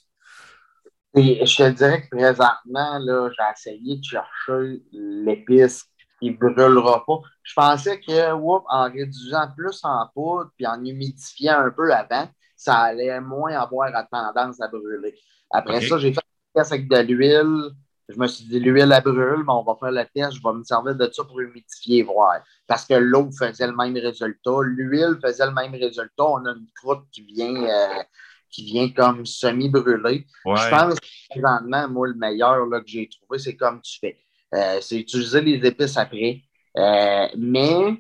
Et 1.16 1.44
je 1.44 1.58
te 1.58 1.70
dirais 1.72 2.04
que 2.04 2.16
présentement, 2.16 3.00
là, 3.00 3.30
j'ai 3.30 3.72
essayé 3.72 3.98
de 3.98 4.04
chercher 4.04 4.84
l'épice 4.92 5.86
qui 6.22 6.32
ne 6.32 6.36
brûlera 6.36 7.04
pas. 7.06 7.20
Je 7.42 7.54
pensais 7.56 8.00
que 8.00 8.34
whoop, 8.34 8.64
en 8.70 8.84
réduisant 8.84 9.50
plus 9.58 9.80
en 9.84 10.08
poudre 10.14 10.52
puis 10.56 10.68
en 10.68 10.84
humidifiant 10.84 11.60
un 11.60 11.72
peu 11.72 11.92
avant, 11.92 12.30
ça 12.56 12.76
allait 12.76 13.20
moins 13.22 13.60
avoir 13.60 13.90
la 13.90 14.04
tendance 14.04 14.62
à 14.62 14.68
brûler. 14.68 15.16
Après 15.50 15.82
ça, 15.82 15.98
j'ai 15.98 16.14
fait 16.14 16.20
un 16.20 16.60
test 16.60 16.72
avec 16.72 16.88
de 16.88 16.98
l'huile. 16.98 17.72
Je 18.10 18.18
me 18.18 18.26
suis 18.26 18.46
dit, 18.46 18.60
l'huile, 18.60 18.92
elle 18.92 19.04
brûle, 19.04 19.44
mais 19.46 19.54
on 19.54 19.62
va 19.62 19.76
faire 19.80 19.92
le 19.92 20.04
test. 20.04 20.36
Je 20.36 20.42
vais 20.44 20.54
me 20.54 20.64
servir 20.64 20.96
de 20.96 21.10
ça 21.14 21.24
pour 21.24 21.40
humidifier, 21.40 22.02
voir. 22.02 22.42
Parce 22.66 22.86
que 22.86 22.96
l'eau 22.96 23.30
faisait 23.32 23.68
le 23.68 23.76
même 23.76 23.96
résultat. 23.96 24.52
L'huile 24.64 25.20
faisait 25.24 25.46
le 25.46 25.52
même 25.52 25.74
résultat. 25.74 26.26
On 26.26 26.44
a 26.46 26.52
une 26.52 26.68
croûte 26.76 27.06
qui 27.12 27.22
vient, 27.22 27.56
euh, 27.56 28.04
qui 28.50 28.66
vient 28.66 28.90
comme 28.90 29.28
semi-brûlée. 29.28 30.26
Ouais. 30.44 30.58
Je 30.58 30.70
pense 30.70 31.00
que 31.00 31.08
présentement, 31.30 31.88
moi, 31.88 32.08
le 32.08 32.16
meilleur 32.16 32.66
là, 32.66 32.80
que 32.82 32.88
j'ai 32.88 33.08
trouvé, 33.08 33.38
c'est 33.38 33.56
comme 33.56 33.80
tu 33.82 34.00
fais. 34.00 34.18
Euh, 34.56 34.80
c'est 34.82 34.98
utiliser 34.98 35.42
les 35.42 35.68
épices 35.68 35.96
après. 35.96 36.42
Euh, 36.78 37.28
mais 37.38 37.96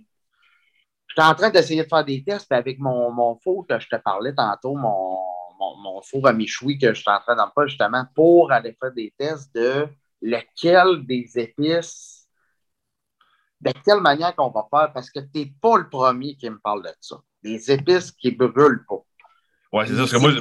je 1.05 1.13
suis 1.21 1.29
en 1.29 1.35
train 1.35 1.51
d'essayer 1.51 1.83
de 1.83 1.87
faire 1.87 2.03
des 2.03 2.23
tests 2.23 2.47
puis 2.49 2.57
avec 2.57 2.79
mon, 2.79 3.11
mon 3.11 3.35
four 3.35 3.67
que 3.67 3.79
je 3.79 3.87
te 3.87 3.95
parlais 3.97 4.33
tantôt, 4.33 4.75
mon, 4.75 5.19
mon, 5.59 5.75
mon 5.77 6.01
four 6.01 6.27
à 6.27 6.33
méchoui 6.33 6.77
que 6.77 6.93
je 6.93 7.01
suis 7.01 7.09
en 7.09 7.19
train 7.19 7.35
d'en 7.35 7.51
faire 7.51 7.67
justement 7.67 8.05
pour 8.15 8.51
aller 8.51 8.75
faire 8.79 8.91
des 8.91 9.13
tests 9.17 9.53
de 9.53 9.87
lequel 10.21 11.05
des 11.05 11.29
épices, 11.35 12.27
de 13.61 13.71
quelle 13.85 14.01
manière 14.01 14.35
qu'on 14.35 14.49
va 14.49 14.67
faire, 14.71 14.93
parce 14.93 15.09
que 15.09 15.19
tu 15.19 15.39
n'es 15.39 15.53
pas 15.61 15.77
le 15.77 15.89
premier 15.89 16.35
qui 16.35 16.49
me 16.49 16.59
parle 16.59 16.83
de 16.83 16.89
ça. 16.99 17.17
Des 17.43 17.71
épices 17.71 18.11
qui 18.11 18.31
brûlent 18.31 18.85
pas. 18.87 19.03
Ouais, 19.71 19.85
c'est 19.85 19.93
ça. 19.93 19.99
Parce 19.99 20.11
que 20.11 20.17
moi, 20.17 20.31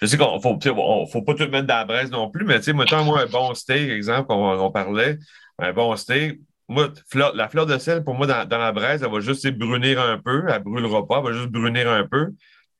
je 0.00 0.06
sais 0.06 0.18
qu'on 0.18 0.40
faut, 0.40 0.58
faut 1.06 1.22
pas 1.22 1.34
tout 1.34 1.48
mettre 1.48 1.66
dans 1.66 1.76
la 1.76 1.84
braise 1.84 2.10
non 2.10 2.30
plus, 2.30 2.44
mais 2.44 2.58
tu 2.58 2.64
sais, 2.64 2.72
moi, 2.72 2.84
un 2.90 3.26
bon 3.26 3.54
steak, 3.54 3.90
exemple, 3.90 4.26
qu'on 4.26 4.58
on 4.58 4.70
parlait, 4.70 5.18
un 5.58 5.72
bon 5.72 5.94
steak, 5.96 6.40
moi, 6.68 6.88
la 7.34 7.48
fleur 7.48 7.66
de 7.66 7.78
sel, 7.78 8.02
pour 8.02 8.14
moi, 8.14 8.26
dans, 8.26 8.46
dans 8.46 8.58
la 8.58 8.72
braise, 8.72 9.02
elle 9.02 9.10
va 9.10 9.20
juste 9.20 9.48
brunir 9.52 10.00
un 10.00 10.18
peu, 10.18 10.44
elle 10.48 10.62
brûlera 10.62 11.06
pas, 11.06 11.18
elle 11.18 11.24
va 11.24 11.32
juste 11.32 11.50
brunir 11.50 11.88
un 11.88 12.06
peu. 12.06 12.32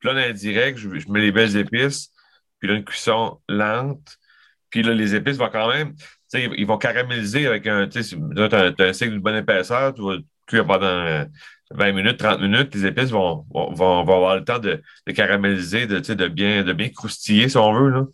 Puis 0.06 0.14
là, 0.14 0.20
dans 0.20 0.28
l'indirect, 0.28 0.78
je, 0.78 0.98
je 0.98 1.10
mets 1.10 1.20
les 1.20 1.32
belles 1.32 1.56
épices, 1.56 2.12
puis 2.60 2.68
là, 2.68 2.74
une 2.74 2.84
cuisson 2.84 3.40
lente, 3.48 4.18
puis 4.70 4.84
là, 4.84 4.94
les 4.94 5.16
épices 5.16 5.36
vont 5.36 5.48
quand 5.50 5.68
même, 5.68 5.94
ils, 6.34 6.66
vont 6.66 6.78
caraméliser 6.78 7.46
avec 7.46 7.66
un, 7.66 7.88
tu 7.88 8.04
sais, 8.04 8.16
un 8.16 8.92
steak 8.92 9.10
d'une 9.10 9.20
bonne 9.20 9.36
épaisseur, 9.36 9.94
tu 9.94 10.02
vas 10.02 10.18
cuire 10.46 10.64
pendant 10.64 10.86
euh, 10.86 11.24
20 11.72 11.92
minutes, 11.92 12.18
30 12.18 12.40
minutes, 12.40 12.74
les 12.74 12.86
épices 12.86 13.10
vont, 13.10 13.44
vont, 13.50 13.72
vont, 13.74 14.00
avoir 14.00 14.36
le 14.36 14.44
temps 14.44 14.60
de, 14.60 14.80
de 15.06 15.12
caraméliser, 15.12 15.86
de, 15.86 15.98
de, 15.98 16.28
bien, 16.28 16.62
de 16.62 16.72
bien 16.72 16.88
croustiller, 16.90 17.48
si 17.48 17.56
on 17.56 17.72
veut. 17.72 17.90
Là. 17.90 18.04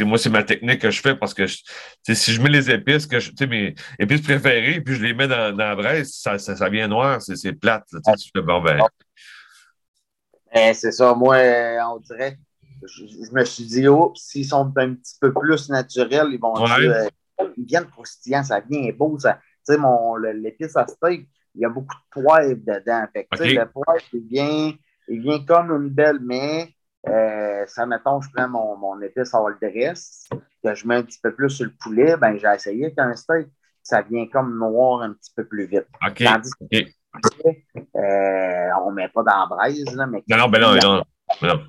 Moi, 0.00 0.16
c'est 0.16 0.30
ma 0.30 0.42
technique 0.42 0.80
que 0.80 0.90
je 0.90 1.00
fais 1.00 1.14
parce 1.14 1.34
que 1.34 1.46
si 1.46 2.32
je 2.32 2.40
mets 2.40 2.48
les 2.48 2.70
épices, 2.70 3.06
que 3.06 3.20
je, 3.20 3.30
mes 3.44 3.74
épices 3.98 4.22
préférées, 4.22 4.80
puis 4.80 4.94
je 4.94 5.02
les 5.02 5.12
mets 5.12 5.28
dans, 5.28 5.54
dans 5.54 5.68
la 5.68 5.76
braise, 5.76 6.12
ça, 6.14 6.38
ça, 6.38 6.56
ça 6.56 6.68
vient 6.68 6.88
noir, 6.88 7.20
c'est 7.20 7.52
plate. 7.52 7.84
ben, 8.64 8.80
Eh, 10.54 10.74
c'est 10.74 10.92
ça, 10.92 11.14
moi, 11.14 11.36
euh, 11.36 11.78
on 11.94 11.98
dirait, 12.00 12.38
je, 12.82 13.04
je 13.06 13.32
me 13.32 13.44
suis 13.44 13.64
dit, 13.64 13.86
oh, 13.88 14.12
s'ils 14.16 14.46
sont 14.46 14.72
un 14.76 14.94
petit 14.94 15.16
peu 15.20 15.32
plus 15.32 15.68
naturels, 15.68 16.28
ils 16.30 16.40
vont 16.40 16.54
Ouais. 16.54 16.80
dire, 16.80 16.92
euh, 17.40 17.48
ils 17.56 17.66
viennent 17.66 17.86
croustillants, 17.86 18.42
ça 18.44 18.60
vient 18.60 18.90
beau, 18.92 19.18
ça, 19.18 19.34
tu 19.66 19.74
sais, 19.74 19.78
mon, 19.78 20.16
l'épice 20.16 20.76
à 20.76 20.86
steak, 20.86 21.28
il 21.54 21.60
y 21.62 21.64
a 21.64 21.68
beaucoup 21.68 21.94
de 21.94 22.22
poivre 22.22 22.54
dedans. 22.54 23.04
Fait 23.12 23.24
que, 23.24 23.36
tu 23.36 23.42
sais, 23.44 23.58
Ok. 23.58 23.64
le 23.66 23.70
poivre, 23.70 24.00
il 24.12 24.26
vient, 24.26 24.72
il 25.08 25.20
vient 25.22 25.44
comme 25.44 25.70
une 25.70 25.88
belle 25.90 26.20
main. 26.20 26.64
Euh, 27.08 27.64
ça, 27.66 27.86
mettons, 27.86 28.20
je 28.20 28.28
prends 28.34 28.48
mon, 28.48 28.76
mon 28.76 29.00
épice 29.02 29.32
all 29.34 29.56
dress, 29.62 30.28
que 30.64 30.74
je 30.74 30.86
mets 30.86 30.96
un 30.96 31.02
petit 31.02 31.20
peu 31.22 31.32
plus 31.34 31.50
sur 31.50 31.64
le 31.66 31.72
poulet, 31.80 32.16
ben, 32.16 32.36
j'ai 32.38 32.48
essayé 32.54 32.92
qu'un 32.92 33.14
steak, 33.14 33.48
ça 33.82 34.02
vient 34.02 34.26
comme 34.26 34.58
noir 34.58 35.02
un 35.02 35.12
petit 35.14 35.32
peu 35.34 35.44
plus 35.46 35.66
vite. 35.66 35.86
OK. 36.06 36.22
Tandis 36.24 36.50
OK. 36.60 36.68
que, 36.70 36.76
euh, 37.96 38.68
on 38.84 38.90
ne 38.90 38.94
met 38.96 39.08
pas 39.08 39.22
dans 39.22 39.40
la 39.40 39.46
braise, 39.46 39.84
là, 39.94 40.06
mais 40.06 40.22
Non, 40.28 40.36
non, 40.38 40.48
ben 40.48 40.60
non, 40.60 40.74
non. 40.74 41.02
ben 41.40 41.48
non. 41.48 41.62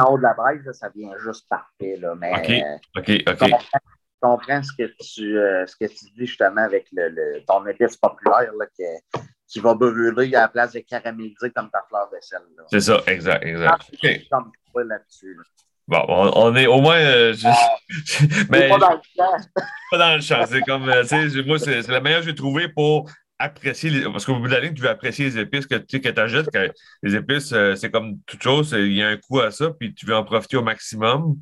en 0.00 0.12
haut 0.12 0.18
de 0.18 0.22
la 0.22 0.34
braise, 0.34 0.62
là, 0.64 0.72
ça 0.72 0.88
vient 0.94 1.10
juste 1.24 1.48
parfait. 1.48 1.96
Là, 2.00 2.14
mais 2.16 2.32
OK. 2.32 2.50
euh, 2.50 3.00
OK, 3.00 3.06
je 3.08 3.32
OK. 3.32 3.38
comprends, 3.38 3.58
je 3.72 4.20
comprends 4.20 4.62
ce, 4.62 4.72
que 4.78 4.92
tu, 5.02 5.38
euh, 5.38 5.66
ce 5.66 5.76
que 5.76 5.86
tu 5.90 6.04
dis 6.16 6.26
justement 6.26 6.62
avec 6.62 6.86
le, 6.92 7.08
le- 7.08 7.44
ton 7.46 7.66
épice 7.66 7.96
populaire 7.96 8.52
là, 8.58 8.66
que- 8.66 9.20
qui 9.46 9.60
va 9.60 9.74
brûler 9.74 10.34
à 10.34 10.42
la 10.42 10.48
place 10.48 10.72
de 10.72 10.80
caraméliser 10.80 11.50
comme 11.54 11.70
ta 11.70 11.82
fleur 11.88 12.08
de 12.12 12.18
sel. 12.20 12.40
C'est 12.70 12.80
ça, 12.80 13.00
exact, 13.06 13.44
exact. 13.44 13.82
Je 13.92 14.08
OK. 14.08 14.14
suis 14.18 14.28
comme 14.28 14.52
là-dessus. 14.86 15.34
Là. 15.34 15.42
Bon, 15.88 16.04
on, 16.06 16.32
on 16.50 16.54
est 16.56 16.66
au 16.66 16.80
moins. 16.82 16.98
euh, 16.98 17.32
je- 17.32 17.46
Mais 18.50 18.60
mais 18.60 18.68
pas 18.68 18.78
dans 18.78 18.90
le 18.90 19.00
temps. 19.16 19.36
pas 19.90 19.98
dans 19.98 20.14
le 20.16 20.20
champ. 20.20 20.44
C'est 20.46 20.60
comme, 20.60 20.86
euh, 20.88 21.02
tu 21.02 21.30
sais, 21.30 21.42
moi, 21.44 21.58
c'est 21.58 21.80
c'est 21.82 21.90
la 21.92 22.00
meilleure 22.00 22.20
que 22.20 22.26
j'ai 22.26 22.34
trouvée 22.34 22.68
pour 22.68 23.10
apprécier 23.38 23.90
les. 23.90 24.02
Parce 24.04 24.24
qu'au 24.24 24.36
bout 24.38 24.48
de 24.48 24.52
la 24.52 24.60
ligne, 24.60 24.74
tu 24.74 24.82
veux 24.82 24.88
apprécier 24.88 25.26
les 25.26 25.38
épices 25.38 25.66
que 25.66 25.76
tu 25.76 25.84
sais, 25.90 26.00
que 26.00 26.20
achètes. 26.20 26.50
que 26.50 26.70
les 27.02 27.14
épices, 27.14 27.52
euh, 27.52 27.74
c'est 27.74 27.90
comme 27.90 28.18
toute 28.26 28.42
chose, 28.42 28.74
il 28.76 28.92
y 28.92 29.02
a 29.02 29.08
un 29.08 29.16
coût 29.16 29.40
à 29.40 29.50
ça, 29.50 29.70
puis 29.70 29.94
tu 29.94 30.06
veux 30.06 30.16
en 30.16 30.24
profiter 30.24 30.56
au 30.56 30.62
maximum, 30.62 31.36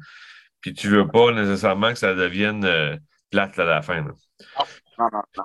puis 0.60 0.74
tu 0.74 0.88
veux 0.88 1.06
pas 1.06 1.32
nécessairement 1.32 1.92
que 1.92 1.98
ça 1.98 2.14
devienne 2.14 2.64
euh, 2.64 2.96
plate 3.30 3.56
là, 3.56 3.64
à 3.64 3.66
la 3.66 3.82
fin. 3.82 3.96
là. 3.96 4.12
Non, 4.98 5.08
non, 5.12 5.22
non. 5.36 5.44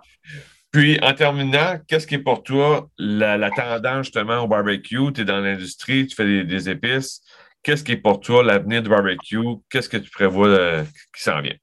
Puis, 0.71 0.97
en 1.01 1.13
terminant, 1.13 1.79
qu'est-ce 1.85 2.07
qui 2.07 2.15
est 2.15 2.19
pour 2.23 2.43
toi 2.43 2.89
la, 2.97 3.37
la 3.37 3.49
tendance 3.51 4.05
justement 4.05 4.39
au 4.39 4.47
barbecue? 4.47 5.11
Tu 5.13 5.21
es 5.21 5.25
dans 5.25 5.41
l'industrie, 5.41 6.07
tu 6.07 6.15
fais 6.15 6.25
des, 6.25 6.43
des 6.45 6.69
épices. 6.69 7.21
Qu'est-ce 7.61 7.83
qui 7.83 7.91
est 7.91 7.97
pour 7.97 8.21
toi 8.21 8.41
l'avenir 8.41 8.81
du 8.81 8.89
barbecue? 8.89 9.37
Qu'est-ce 9.69 9.89
que 9.89 9.97
tu 9.97 10.09
prévois 10.09 10.47
euh, 10.47 10.83
qui 11.13 11.21
s'en 11.21 11.41
vient? 11.41 11.55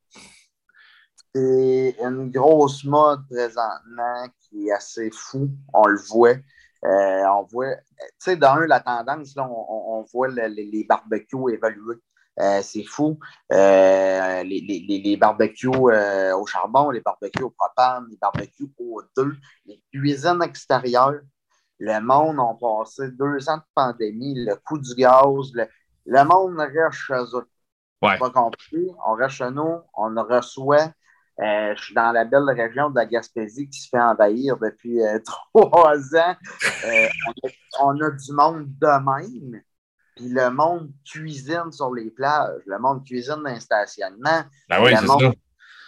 C'est 1.38 1.96
une 2.01 2.31
grosse 2.33 2.83
mode 2.83 3.24
présentement 3.31 4.27
qui 4.40 4.68
est 4.68 4.72
assez 4.72 5.09
fou. 5.12 5.48
On 5.72 5.87
le 5.87 6.01
voit. 6.09 6.35
Euh, 6.85 7.24
on 7.29 7.44
voit, 7.44 7.77
tu 7.77 8.07
sais, 8.18 8.37
dans 8.37 8.55
un, 8.55 8.66
la 8.66 8.81
tendance, 8.81 9.37
là, 9.37 9.48
on, 9.48 10.05
voit 10.12 10.29
le- 10.29 10.48
les, 10.48 10.64
les 10.66 10.83
barbecues 10.85 11.53
évoluer. 11.53 11.96
Euh, 12.40 12.61
c'est 12.62 12.83
fou. 12.83 13.18
Euh, 13.53 14.42
les, 14.42 14.61
les- 14.61 15.01
les- 15.05 15.16
barbecues 15.16 15.68
au 15.68 16.46
charbon, 16.46 16.90
les 16.90 17.01
barbecues 17.01 17.44
au 17.44 17.51
propane, 17.51 18.07
les 18.11 18.16
barbecues 18.16 18.72
au 18.79 19.01
deux, 19.16 19.37
les 19.66 19.81
cuisines 19.92 20.42
extérieures. 20.42 21.20
Le 21.79 22.01
monde 22.01 22.40
a 22.40 22.55
passé 22.61 23.11
deux 23.12 23.48
ans 23.48 23.59
de 23.59 23.62
pandémie, 23.74 24.35
le 24.44 24.57
coût 24.57 24.79
du 24.79 24.92
gaz, 24.96 25.53
le, 25.55 25.68
le 26.07 26.24
monde 26.24 26.59
reste 26.59 26.98
chez 26.98 27.22
eux. 27.35 27.48
Ouais. 28.03 28.18
Pas 28.18 28.31
compris. 28.31 28.88
On 29.07 29.14
reste 29.14 29.37
chez 29.37 29.51
nous, 29.53 29.79
on 29.94 30.14
reçoit. 30.24 30.90
Euh, 31.40 31.72
je 31.77 31.85
suis 31.85 31.94
dans 31.94 32.11
la 32.11 32.24
belle 32.24 32.51
région 32.51 32.90
de 32.90 32.96
la 32.96 33.07
Gaspésie 33.07 33.68
qui 33.68 33.81
se 33.81 33.88
fait 33.88 34.01
envahir 34.01 34.57
depuis 34.59 35.01
euh, 35.01 35.20
trois 35.55 35.94
ans. 36.16 36.37
Euh, 36.85 37.09
on, 37.81 38.01
a, 38.01 38.11
du 38.11 38.33
monde 38.33 38.66
de 38.66 38.87
même. 38.87 39.62
Puis 40.16 40.29
le 40.29 40.51
monde 40.51 40.90
cuisine 41.05 41.70
sur 41.70 41.94
les 41.94 42.11
plages. 42.11 42.62
Le 42.66 42.79
monde 42.81 43.05
cuisine 43.07 43.37
dans 43.37 43.51
les 43.51 43.61
stationnements. 43.61 44.42
Oui, 44.81 44.94
ça. 44.96 45.03
Le 45.03 45.07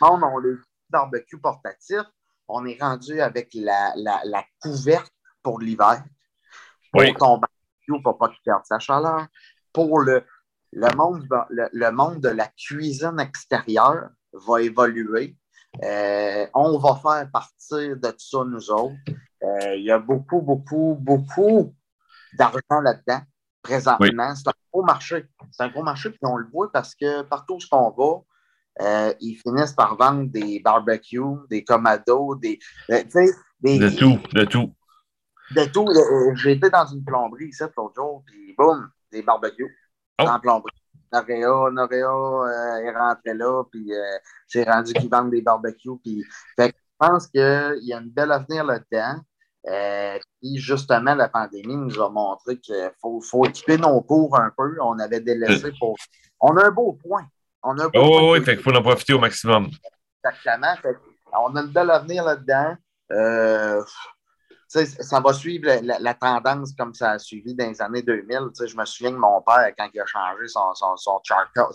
monde 0.00 0.24
a 0.24 0.40
le 0.40 0.62
barbecue 0.88 1.40
portatif. 1.40 2.02
On 2.46 2.64
est 2.64 2.80
rendu 2.80 3.20
avec 3.20 3.50
la, 3.54 3.92
la, 3.96 4.44
couverte 4.60 5.12
pour 5.42 5.58
l'hiver. 5.60 6.04
Pour 6.92 7.02
ton 7.18 7.38
barbecue 7.38 8.02
pour 8.04 8.18
pas 8.18 8.28
qu'il 8.28 8.42
perde 8.44 8.64
sa 8.64 8.78
chaleur. 8.78 9.26
Pour 9.72 9.98
le, 9.98 10.24
le, 10.72 10.94
monde, 10.96 11.26
le, 11.50 11.68
le 11.72 11.90
monde 11.90 12.20
de 12.20 12.28
la 12.28 12.46
cuisine 12.46 13.18
extérieure 13.18 14.10
va 14.32 14.62
évoluer. 14.62 15.36
Euh, 15.82 16.46
on 16.54 16.78
va 16.78 16.96
faire 16.96 17.30
partir 17.30 17.96
de 17.96 18.10
tout 18.10 18.16
ça, 18.18 18.44
nous 18.44 18.70
autres. 18.70 18.96
Euh, 19.42 19.76
il 19.76 19.84
y 19.84 19.90
a 19.90 19.98
beaucoup, 19.98 20.40
beaucoup, 20.42 20.96
beaucoup 21.00 21.74
d'argent 22.36 22.80
là-dedans, 22.82 23.20
présentement. 23.62 24.34
C'est 24.34 24.48
un 24.48 24.52
gros 24.72 24.82
marché. 24.82 25.26
C'est 25.52 25.62
un 25.62 25.68
gros 25.68 25.82
marché, 25.82 26.10
puis 26.10 26.18
on 26.22 26.36
le 26.36 26.48
voit 26.52 26.70
parce 26.72 26.94
que 26.94 27.22
partout 27.22 27.54
où 27.54 27.76
on 27.76 27.90
va, 27.90 28.20
euh, 28.82 29.14
ils 29.20 29.36
finissent 29.36 29.72
par 29.72 29.96
vendre 29.96 30.30
des 30.30 30.60
barbecues, 30.60 31.46
des 31.48 31.64
comados, 31.64 32.36
des, 32.36 32.58
des. 32.88 33.78
De 33.78 33.90
tout, 33.90 34.18
de 34.32 34.44
tout. 34.44 34.74
De 35.54 35.64
tout. 35.64 35.86
Été 36.48 36.70
dans 36.70 36.86
une 36.86 37.04
plomberie 37.04 37.48
ici 37.48 37.62
l'autre 37.76 37.94
jour, 37.96 38.22
puis 38.26 38.54
boum, 38.56 38.90
des 39.10 39.22
barbecues. 39.22 39.76
Oh. 40.18 40.24
Dans 40.24 40.32
la 40.32 40.38
plomberie. 40.38 40.79
Noréa, 41.12 41.70
Noréa 41.72 42.08
euh, 42.08 42.76
est 42.76 42.96
rentré 42.96 43.34
là, 43.34 43.62
puis 43.70 43.92
euh, 43.92 44.18
j'ai 44.48 44.62
rendu 44.64 44.92
qu'ils 44.92 45.10
vendent 45.10 45.30
des 45.30 45.42
barbecues. 45.42 45.98
Puis, 46.02 46.24
fait 46.56 46.68
je 46.68 47.06
pense 47.08 47.26
qu'il 47.28 47.78
y 47.82 47.92
a 47.92 47.98
un 47.98 48.06
bel 48.06 48.30
avenir 48.30 48.64
là-dedans. 48.64 49.20
Euh, 49.68 50.18
puis 50.40 50.56
justement, 50.58 51.14
la 51.14 51.28
pandémie 51.28 51.76
nous 51.76 52.00
a 52.00 52.08
montré 52.10 52.58
qu'il 52.58 52.90
faut, 53.00 53.20
faut 53.20 53.44
équiper 53.44 53.76
nos 53.78 54.00
cours 54.02 54.38
un 54.38 54.50
peu. 54.56 54.76
On 54.80 54.98
avait 54.98 55.20
délaissé 55.20 55.72
pour. 55.78 55.96
On 56.40 56.56
a 56.56 56.66
un 56.66 56.70
beau 56.70 56.92
point. 56.92 57.26
On 57.62 57.78
a 57.78 57.84
un 57.84 57.88
beau 57.88 58.00
oh, 58.02 58.32
oui, 58.32 58.44
fait 58.44 58.54
qu'il 58.54 58.62
faut 58.62 58.74
en 58.74 58.82
profiter 58.82 59.12
au 59.14 59.18
maximum. 59.18 59.70
Exactement. 60.24 60.74
on 61.32 61.56
a 61.56 61.60
un 61.60 61.66
bel 61.66 61.90
avenir 61.90 62.24
là-dedans. 62.24 62.76
Euh, 64.76 64.84
ça 64.84 65.20
va 65.20 65.32
suivre 65.32 65.68
la, 65.82 66.14
tendance 66.14 66.72
comme 66.76 66.94
ça 66.94 67.12
a 67.12 67.18
suivi 67.18 67.54
dans 67.54 67.68
les 67.68 67.82
années 67.82 68.02
2000. 68.02 68.50
je 68.66 68.76
me 68.76 68.84
souviens 68.84 69.10
de 69.10 69.16
mon 69.16 69.42
père, 69.42 69.72
quand 69.76 69.88
il 69.92 70.00
a 70.00 70.06
changé 70.06 70.46
son, 70.46 70.74
son, 70.74 70.96
son 70.96 71.20
charcoal, 71.24 71.66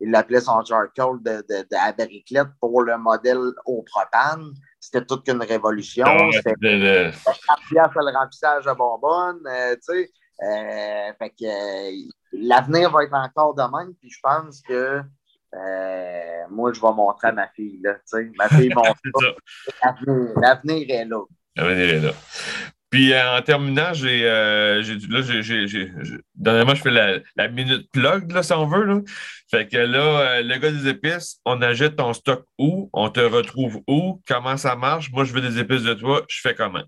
il 0.00 0.10
l'appelait 0.10 0.40
son 0.40 0.64
charcoal 0.64 1.22
de, 1.22 1.44
de, 1.48 1.62
de 1.70 2.44
pour 2.60 2.82
le 2.82 2.96
modèle 2.96 3.52
au 3.66 3.82
propane. 3.82 4.52
C'était 4.80 5.04
toute 5.04 5.28
une 5.28 5.42
révolution. 5.42 6.06
C'était 6.32 6.54
le, 6.60 7.10
le 7.10 8.16
remplissage 8.16 8.64
de 8.64 8.72
bonbonne. 8.72 9.40
Euh, 9.46 9.76
euh, 10.40 11.12
fait 11.18 11.30
que 11.30 11.44
euh, 11.44 12.10
l'avenir 12.32 12.90
va 12.90 13.02
être 13.04 13.14
encore 13.14 13.54
de 13.54 13.62
même. 13.62 13.94
Puis 13.94 14.10
je 14.10 14.20
pense 14.22 14.62
que 14.62 15.02
moi, 16.50 16.72
je 16.72 16.80
vais 16.80 16.92
montrer 16.92 17.28
à 17.28 17.32
ma 17.32 17.48
fille. 17.48 17.80
Là, 17.82 17.96
ma 18.38 18.48
fille 18.48 18.72
montre 18.74 18.94
L'avenir 20.40 20.86
est 20.88 21.04
là. 21.04 21.22
Puis 22.90 23.12
euh, 23.12 23.36
en 23.38 23.42
terminant, 23.42 23.92
j'ai 23.92 24.24
euh, 24.24 24.82
là, 25.10 25.20
j'ai, 25.20 25.42
je 25.42 26.74
fais 26.82 26.90
la, 27.36 27.48
minute 27.48 27.90
plug, 27.92 28.32
là, 28.32 28.42
si 28.42 28.52
on 28.54 28.66
veut. 28.66 28.84
Là. 28.84 29.00
Fait 29.50 29.68
que 29.68 29.76
là, 29.76 30.38
euh, 30.38 30.42
le 30.42 30.58
gars 30.58 30.70
des 30.70 30.88
épices, 30.88 31.38
on 31.44 31.60
achète 31.60 31.96
ton 31.96 32.14
stock 32.14 32.44
où? 32.58 32.88
On 32.94 33.10
te 33.10 33.20
retrouve 33.20 33.82
où? 33.86 34.22
Comment 34.26 34.56
ça 34.56 34.74
marche? 34.74 35.10
Moi, 35.12 35.24
je 35.24 35.34
veux 35.34 35.42
des 35.42 35.58
épices 35.58 35.82
de 35.82 35.94
toi, 35.94 36.22
je 36.28 36.40
fais 36.40 36.54
comment? 36.54 36.84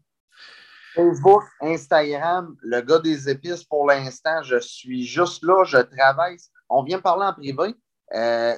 Facebook, 0.95 1.43
Instagram, 1.61 2.57
le 2.63 2.81
gars 2.81 2.99
des 2.99 3.29
épices, 3.29 3.63
pour 3.65 3.87
l'instant, 3.87 4.43
je 4.43 4.59
suis 4.59 5.05
juste 5.07 5.45
là, 5.45 5.65
je 5.65 5.79
travaille. 5.79 6.37
On 6.69 6.83
vient 6.83 6.99
parler 6.99 7.27
en 7.27 7.35
privé. 7.35 7.75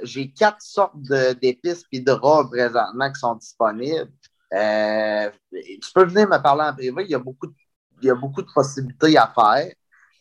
j'ai 0.04 0.32
quatre 0.32 0.62
sortes 0.62 0.96
d'épices 1.40 1.84
et 1.90 2.00
de 2.00 2.12
robes 2.12 2.50
présentement 2.50 3.12
qui 3.12 3.18
sont 3.18 3.34
disponibles. 3.34 4.10
Euh, 4.52 5.30
tu 5.52 5.92
peux 5.94 6.04
venir 6.04 6.28
me 6.28 6.42
parler 6.42 6.62
en 6.62 6.74
privé. 6.74 7.04
Il 7.04 7.10
y 7.10 7.14
a 7.14 7.18
beaucoup 7.18 7.46
de, 7.46 7.54
il 8.00 8.06
y 8.06 8.10
a 8.10 8.14
beaucoup 8.14 8.42
de 8.42 8.48
possibilités 8.54 9.16
à 9.16 9.32
faire. 9.34 9.72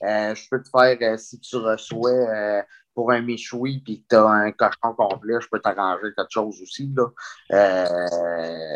Euh, 0.04 0.34
je 0.34 0.48
peux 0.50 0.62
te 0.62 0.70
faire, 0.70 0.98
euh, 1.02 1.17
si 1.17 1.39
tu 1.39 1.58
reçois 1.58 2.63
pour 2.94 3.12
un 3.12 3.22
méchoui 3.22 3.80
puis 3.80 4.02
que 4.02 4.08
tu 4.10 4.15
as 4.15 4.28
un 4.28 4.52
cochon 4.52 4.94
complet, 4.98 5.36
je 5.39 5.48
peux 5.50 5.60
t'arranger 5.60 6.10
quelque 6.15 6.30
chose 6.30 6.62
aussi. 6.62 6.91
Là. 6.96 7.08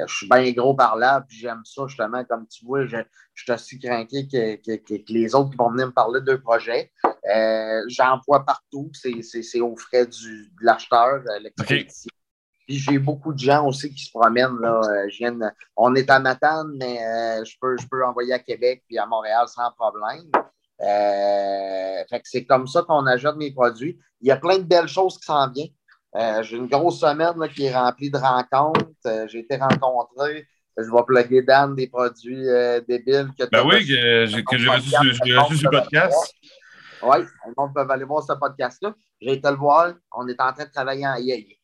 je 0.07 0.13
suis 0.13 0.29
bien 0.29 0.51
gros 0.51 0.73
par 0.73 0.95
là, 0.95 1.25
puis 1.27 1.37
j'aime 1.37 1.61
ça 1.65 1.83
justement. 1.87 2.23
Comme 2.25 2.47
tu 2.47 2.65
vois, 2.65 2.85
je, 2.85 2.97
je 3.33 3.43
suis 3.43 3.51
aussi 3.51 3.79
craqué 3.79 4.27
que, 4.27 4.55
que, 4.55 4.77
que, 4.77 5.13
les 5.13 5.35
autres 5.35 5.51
qui 5.51 5.57
vont 5.57 5.71
venir 5.71 5.87
me 5.87 5.91
parler 5.91 6.21
de 6.21 6.35
projets. 6.35 6.91
J'en 7.87 8.19
vois 8.27 8.45
partout. 8.45 8.89
C'est 8.93 9.59
au 9.59 9.75
frais 9.75 10.05
du, 10.05 10.47
de 10.47 10.65
l'acheteur, 10.65 11.21
l'électricité. 11.37 12.14
Puis 12.65 12.77
j'ai 12.77 12.97
beaucoup 12.97 13.33
de 13.33 13.39
gens 13.39 13.65
aussi 13.67 13.93
qui 13.93 14.03
se 14.03 14.11
promènent. 14.11 14.59
Là. 14.59 14.81
Euh, 14.83 15.09
je 15.09 15.17
viens 15.17 15.37
On 15.75 15.93
est 15.95 16.09
à 16.09 16.19
Matane, 16.19 16.71
mais 16.77 16.99
euh, 17.05 17.45
je, 17.45 17.55
peux, 17.61 17.77
je 17.77 17.87
peux 17.87 18.03
envoyer 18.05 18.33
à 18.33 18.39
Québec 18.39 18.83
puis 18.87 18.97
à 18.97 19.05
Montréal 19.05 19.45
sans 19.47 19.71
problème. 19.71 20.29
Euh, 20.81 22.03
fait 22.09 22.19
que 22.19 22.27
c'est 22.27 22.45
comme 22.45 22.67
ça 22.67 22.81
qu'on 22.81 23.05
ajoute 23.05 23.37
mes 23.37 23.51
produits. 23.51 23.99
Il 24.21 24.27
y 24.27 24.31
a 24.31 24.37
plein 24.37 24.57
de 24.57 24.63
belles 24.63 24.87
choses 24.87 25.17
qui 25.19 25.25
s'en 25.25 25.49
viennent. 25.51 26.43
j'ai 26.43 26.57
une 26.57 26.67
grosse 26.67 26.99
semaine 26.99 27.37
là, 27.37 27.47
qui 27.47 27.65
est 27.65 27.75
remplie 27.75 28.09
de 28.09 28.17
rencontres. 28.17 28.89
j'ai 29.27 29.39
été 29.39 29.57
rencontré. 29.57 30.47
Je 30.77 30.91
vais 30.91 31.03
plugger 31.07 31.41
Dan 31.43 31.75
des 31.75 31.87
produits 31.87 32.47
débiles. 32.87 33.29
Que 33.37 33.45
ben 33.49 33.63
oui, 33.65 33.85
que, 33.85 34.57
j'ai 34.57 34.69
reçu, 34.69 35.37
reçu 35.37 35.57
ce 35.57 35.67
podcast. 35.67 36.33
Oui, 37.03 37.17
le 37.19 37.53
monde 37.55 37.73
peut 37.73 37.85
aller 37.87 38.03
voir 38.03 38.23
ce 38.23 38.33
podcast-là. 38.33 38.93
J'ai 39.21 39.33
été 39.33 39.49
le 39.49 39.55
voir. 39.55 39.93
On 40.11 40.27
est 40.27 40.41
en 40.41 40.51
train 40.51 40.65
de 40.65 40.71
travailler 40.71 41.07
en 41.07 41.15
il 41.15 41.54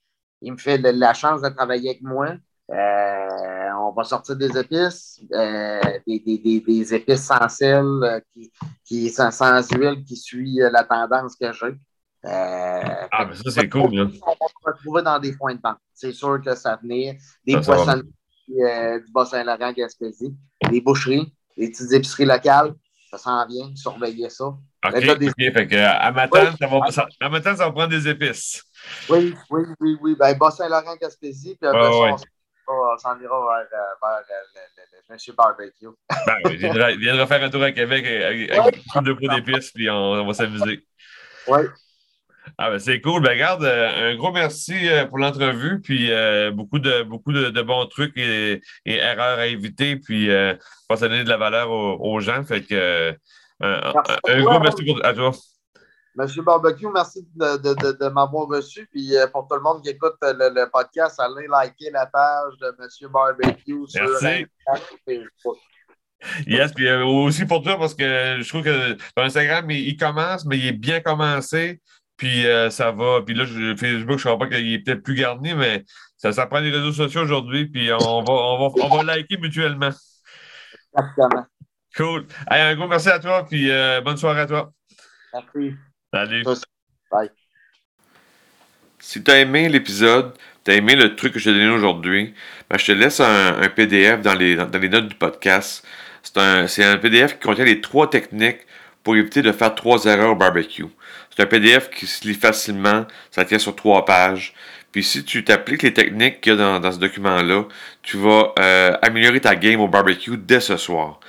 me 0.49 0.57
fait 0.57 0.77
la 0.77 1.13
chance 1.13 1.41
de 1.41 1.49
travailler 1.49 1.91
avec 1.91 2.01
moi. 2.01 2.29
Euh, 2.71 3.69
on 3.79 3.91
va 3.91 4.03
sortir 4.03 4.37
des 4.37 4.57
épices, 4.57 5.19
euh, 5.33 5.81
des, 6.07 6.19
des, 6.19 6.61
des, 6.61 6.93
épices 6.93 7.25
sans 7.25 7.49
sel, 7.49 7.85
euh, 7.85 8.19
qui, 8.33 8.51
qui 8.85 9.09
sans, 9.09 9.29
sans, 9.31 9.61
huile, 9.73 10.03
qui 10.05 10.15
suit 10.15 10.59
la 10.71 10.83
tendance 10.85 11.35
que 11.35 11.51
j'ai. 11.51 11.75
ah, 12.23 13.25
mais 13.27 13.35
ça, 13.35 13.51
c'est 13.51 13.67
cool. 13.67 13.99
On 13.99 14.05
va 14.05 14.47
se 14.47 14.65
retrouver 14.65 15.01
dans 15.01 15.19
des 15.19 15.33
points 15.33 15.55
de 15.55 15.59
vente. 15.61 15.79
C'est 15.93 16.13
sûr 16.13 16.41
que 16.41 16.55
ça 16.55 16.77
venir. 16.81 17.15
Des 17.45 17.59
poissons 17.59 18.01
du 18.47 19.11
Bas-Saint-Laurent, 19.13 19.73
Gaspésie, 19.73 20.33
des 20.69 20.79
boucheries, 20.79 21.33
des 21.57 21.69
petites 21.69 21.91
épiceries 21.91 22.25
locales. 22.25 22.73
Ça 23.09 23.17
s'en 23.17 23.45
vient, 23.47 23.75
surveiller 23.75 24.29
ça. 24.29 24.55
OK, 24.83 24.95
OK. 24.95 25.53
Fait 25.53 25.67
que, 25.67 25.75
à 25.75 26.11
matin, 26.11 26.53
ça 26.59 26.67
va, 26.67 26.91
ça, 26.91 27.07
à 27.19 27.29
matin, 27.29 27.55
ça 27.55 27.65
va 27.65 27.71
prendre 27.71 27.89
des 27.89 28.07
épices. 28.07 28.63
Oui, 29.09 29.35
oui, 29.49 29.63
oui, 29.79 29.97
oui. 30.01 30.15
Ben, 30.17 30.35
Bas-Saint-Laurent, 30.37 30.95
Gaspésie, 30.99 31.55
puis 31.59 31.69
après 31.69 31.91
ça, 31.91 32.25
on 32.67 32.97
s'en 32.97 33.19
ira 33.19 33.39
vers, 33.39 33.67
euh, 33.73 33.93
vers 34.01 34.19
euh, 34.19 34.73
le, 34.77 35.13
Monsieur 35.13 35.33
Barbecue. 35.33 35.87
ben, 36.25 36.35
oui, 36.45 36.57
viendra, 36.57 36.91
viendra 36.93 37.27
faire 37.27 37.43
un 37.43 37.49
tour 37.49 37.63
à 37.63 37.71
Québec 37.71 38.05
avec, 38.05 38.51
avec 38.51 38.75
ouais. 38.95 39.01
de 39.01 39.13
pots 39.13 39.27
d'épices, 39.27 39.71
puis 39.71 39.89
on, 39.89 39.95
on 39.95 40.25
va 40.25 40.33
s'amuser. 40.33 40.85
Oui. 41.47 41.59
Ah 42.57 42.69
ben 42.69 42.79
c'est 42.79 43.01
cool. 43.01 43.21
Ben 43.21 43.31
regarde, 43.31 43.63
euh, 43.63 44.11
un 44.11 44.15
gros 44.15 44.31
merci 44.31 44.75
pour 45.09 45.17
l'entrevue, 45.19 45.79
puis 45.81 46.11
euh, 46.11 46.51
beaucoup 46.51 46.79
de 46.79 47.03
beaucoup 47.03 47.31
de, 47.31 47.49
de, 47.49 47.61
bons 47.61 47.85
trucs 47.85 48.17
et, 48.17 48.61
et, 48.85 48.95
erreurs 48.95 49.39
à 49.39 49.47
éviter, 49.47 49.95
puis 49.95 50.29
euh, 50.29 50.55
pour 50.87 50.97
donner 50.97 51.23
de 51.23 51.29
la 51.29 51.37
valeur 51.37 51.69
aux, 51.69 51.97
aux 51.99 52.19
gens. 52.19 52.43
Fait 52.43 52.61
que 52.61 53.15
un, 53.61 54.41
gros 54.43 54.59
merci 54.59 54.85
pour, 54.85 55.05
à 55.05 55.13
toi. 55.13 55.31
Monsieur 56.15 56.41
Barbecue, 56.43 56.87
merci 56.93 57.25
de, 57.35 57.57
de, 57.57 57.73
de, 57.73 57.91
de 57.93 58.09
m'avoir 58.09 58.47
reçu. 58.47 58.87
Puis 58.91 59.15
euh, 59.15 59.27
pour 59.27 59.47
tout 59.47 59.55
le 59.55 59.61
monde 59.61 59.81
qui 59.81 59.89
écoute 59.89 60.15
le, 60.21 60.49
le, 60.53 60.69
podcast, 60.69 61.19
allez 61.19 61.47
liker 61.47 61.89
la 61.91 62.05
page 62.05 62.57
de 62.59 62.75
Monsieur 62.79 63.07
Barbecue 63.07 63.87
sur 63.87 64.03
Instagram 64.03 64.47
Facebook. 65.07 65.57
Yes, 66.45 66.73
puis 66.73 66.87
euh, 66.87 67.05
aussi 67.05 67.45
pour 67.45 67.63
toi, 67.63 67.77
parce 67.77 67.95
que 67.95 68.37
je 68.39 68.47
trouve 68.47 68.63
que 68.63 68.93
ton 69.15 69.23
Instagram, 69.23 69.69
il, 69.71 69.97
commence, 69.97 70.45
mais 70.45 70.57
il 70.57 70.67
est 70.67 70.73
bien 70.73 70.99
commencé. 70.99 71.81
Puis 72.17 72.45
euh, 72.45 72.69
ça 72.69 72.91
va. 72.91 73.21
Puis 73.25 73.33
là, 73.33 73.45
je, 73.45 73.75
Facebook, 73.75 74.19
je 74.19 74.27
ne 74.27 74.35
crois 74.35 74.37
pas 74.37 74.53
qu'il 74.53 74.73
est 74.73 74.79
peut-être 74.79 75.01
plus 75.01 75.15
garni, 75.15 75.55
mais 75.55 75.83
ça, 76.17 76.31
ça 76.31 76.45
prend 76.45 76.59
les 76.59 76.71
réseaux 76.71 76.91
sociaux 76.91 77.21
aujourd'hui. 77.21 77.67
Puis 77.67 77.91
on 77.91 78.21
va, 78.21 78.33
on, 78.33 78.69
va, 78.69 78.83
on 78.83 78.97
va 78.97 79.03
liker 79.03 79.37
mutuellement. 79.37 79.91
Exactement. 80.93 81.45
Cool. 81.95 82.25
Allez, 82.47 82.63
un 82.63 82.75
gros 82.75 82.87
merci 82.87 83.09
à 83.09 83.19
toi, 83.19 83.45
puis 83.45 83.69
bonne 84.03 84.17
soirée 84.17 84.41
à 84.41 84.45
toi. 84.45 84.71
Merci. 85.33 85.75
Salut. 86.13 86.43
Bye. 87.09 87.29
Si 88.99 89.23
tu 89.23 89.31
as 89.31 89.39
aimé 89.39 89.67
l'épisode, 89.69 90.33
tu 90.63 90.71
as 90.71 90.75
aimé 90.75 90.95
le 90.95 91.15
truc 91.15 91.33
que 91.33 91.39
je 91.39 91.45
t'ai 91.45 91.53
donné 91.53 91.69
aujourd'hui, 91.69 92.33
ben, 92.69 92.77
je 92.77 92.85
te 92.85 92.91
laisse 92.91 93.19
un, 93.19 93.67
PDF 93.75 94.21
dans 94.21 94.35
les, 94.35 94.55
dans 94.55 94.77
les, 94.77 94.89
notes 94.89 95.07
du 95.07 95.15
podcast. 95.15 95.85
C'est 96.21 96.37
un, 96.37 96.65
un, 96.65 96.97
PDF 96.97 97.39
qui 97.39 97.47
contient 97.47 97.65
les 97.65 97.81
trois 97.81 98.09
techniques 98.09 98.59
pour 99.03 99.15
éviter 99.15 99.41
de 99.41 99.51
faire 99.51 99.73
trois 99.73 100.05
erreurs 100.05 100.31
au 100.31 100.35
barbecue. 100.35 100.85
C'est 101.29 101.41
un 101.41 101.45
PDF 101.47 101.89
qui 101.89 102.05
se 102.05 102.27
lit 102.27 102.35
facilement, 102.35 103.07
ça 103.31 103.43
tient 103.45 103.57
sur 103.57 103.75
trois 103.75 104.05
pages. 104.05 104.53
Puis 104.91 105.03
si 105.03 105.23
tu 105.23 105.43
t'appliques 105.43 105.83
les 105.83 105.93
techniques 105.93 106.41
qu'il 106.41 106.53
y 106.53 106.61
a 106.61 106.79
dans, 106.79 106.91
ce 106.91 106.99
document-là, 106.99 107.63
tu 108.03 108.17
vas 108.17 108.53
euh, 108.59 108.95
améliorer 109.01 109.39
ta 109.39 109.55
game 109.55 109.79
au 109.79 109.87
barbecue 109.87 110.37
dès 110.37 110.59
ce 110.59 110.77
soir. 110.77 111.19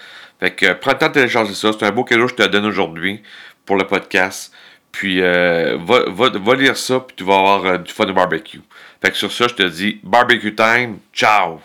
Fait 0.42 0.50
que 0.50 0.72
prends 0.72 0.90
le 0.90 0.98
temps 0.98 1.06
de 1.06 1.12
télécharger 1.12 1.54
ça. 1.54 1.70
C'est 1.72 1.86
un 1.86 1.92
beau 1.92 2.02
cadeau 2.02 2.24
que 2.24 2.32
je 2.32 2.34
te 2.34 2.42
donne 2.48 2.66
aujourd'hui 2.66 3.22
pour 3.64 3.76
le 3.76 3.86
podcast. 3.86 4.52
Puis 4.90 5.22
euh, 5.22 5.78
va, 5.80 6.02
va, 6.08 6.54
lire 6.56 6.76
ça, 6.76 6.98
puis 6.98 7.14
tu 7.14 7.22
vas 7.22 7.36
avoir 7.36 7.78
du 7.78 7.92
fun 7.92 8.08
au 8.08 8.12
barbecue. 8.12 8.60
Fait 9.00 9.12
que 9.12 9.16
sur 9.16 9.30
ça, 9.30 9.46
je 9.46 9.54
te 9.54 9.62
dis 9.62 10.00
barbecue 10.02 10.52
time. 10.52 10.98
Ciao! 11.14 11.60